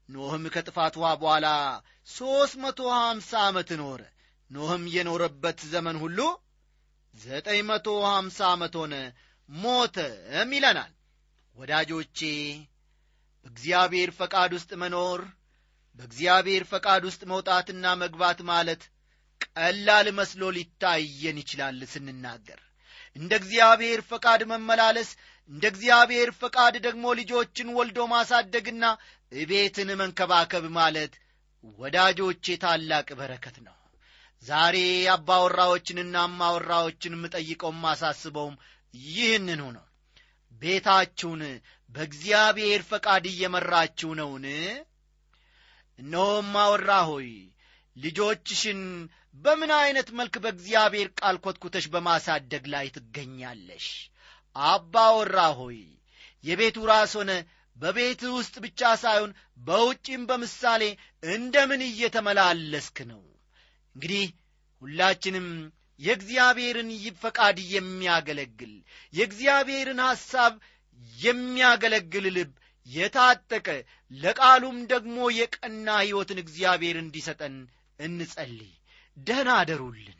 ኖህም 0.10 0.44
ከጥፋት 0.54 0.94
ውሃ 1.00 1.10
በኋላ 1.22 1.48
ሦስት 2.10 2.56
መቶ 2.64 2.80
ሀምሳ 2.98 3.32
ዓመት 3.48 3.72
ኖረ። 3.82 4.02
ኖህም 4.52 4.84
የኖረበት 4.94 5.60
ዘመን 5.72 5.98
ሁሉ 6.04 6.20
ዘጠኝ 7.14 7.60
መቶ 7.70 7.88
ሀምሳ 8.08 8.40
ዓመት 8.54 8.74
ሆነ። 8.82 8.94
ሞተም 9.50 10.50
ይለናል። 10.56 10.92
ወዳጆቼ 11.56 12.20
በእግዚአብሔር 13.46 14.10
ፈቃድ 14.20 14.52
ውስጥ 14.58 14.72
መኖር 14.82 15.22
በእግዚአብሔር 16.00 16.64
ፈቃድ 16.72 17.04
ውስጥ 17.08 17.22
መውጣትና 17.32 17.86
መግባት 18.02 18.40
ማለት 18.50 18.82
ቀላል 19.48 20.08
መስሎ 20.18 20.44
ሊታየን 20.58 21.38
ይችላል 21.42 21.80
ስንናገር 21.94 22.60
እንደ 23.16 23.32
እግዚአብሔር 23.42 24.00
ፈቃድ 24.10 24.42
መመላለስ 24.52 25.10
እንደ 25.52 25.64
እግዚአብሔር 25.74 26.30
ፈቃድ 26.42 26.76
ደግሞ 26.86 27.06
ልጆችን 27.20 27.74
ወልዶ 27.78 28.00
ማሳደግና 28.12 28.86
ቤትን 29.32 29.90
መንከባከብ 30.02 30.66
ማለት 30.78 31.14
ወዳጆቼ 31.80 32.56
ታላቅ 32.64 33.08
በረከት 33.20 33.58
ነው። 33.66 33.76
ዛሬ 34.44 34.76
አባወራዎችንና 35.14 36.16
አማወራዎችን 36.26 37.16
የምጠይቀው 37.18 37.72
ማሳስበውም 37.84 38.56
ይህንኑ 38.94 39.62
ነው። 39.78 39.86
ቤታችሁን 40.62 41.42
በእግዚአብሔር 41.90 42.82
ፈቃድ 42.90 43.26
እየመራችሁ 43.30 44.10
ነውን? 44.20 44.46
እነሆ 46.00 46.26
ማወራ 46.54 46.92
ሆይ 47.10 47.30
ልጆችሽን 47.96 48.82
በምን 49.36 49.72
ዐይነት 49.76 50.10
መልክ 50.12 50.36
በእግዚአብሔር 50.44 51.08
ቃል 51.20 51.36
ኮትኩተሽ 51.44 51.86
በማሳደግ 51.94 52.64
ላይ 52.74 52.88
ትገኛለሽ? 52.96 53.88
አባወራ 54.56 55.40
ሆይ 55.60 55.80
የቤቱ 56.44 56.78
ራስ 56.90 57.12
ሆነ 57.20 57.32
በቤት 57.76 58.22
ውስጥ 58.38 58.56
ብቻ 58.66 58.82
ሳይሆን 59.04 59.32
በውጪም 59.68 60.22
በምሳሌ 60.30 60.84
እንደምን 61.28 61.82
እየተመላለስክ 61.88 62.98
ነው? 63.12 63.22
እንግዲህ 63.96 64.26
ሁላችንም 64.82 65.48
የእግዚአብሔርን 66.00 66.90
ፈቃድ 67.22 67.58
የሚያገለግል 67.74 68.74
የእግዚአብሔርን 69.14 70.02
ሐሳብ 70.06 70.54
የሚያገለግል 71.20 72.28
ልብ 72.38 72.52
የታጠቀ 72.88 73.68
ለቃሉም 74.12 74.78
ደግሞ 74.92 75.18
የቀና 75.40 75.88
ሕይወትን 76.02 76.40
እግዚአብሔር 76.44 76.98
እንዲሰጠን 77.02 77.56
እንጸልይ 78.00 78.72
ደህና 79.28 79.50
አደሩልን 79.62 80.16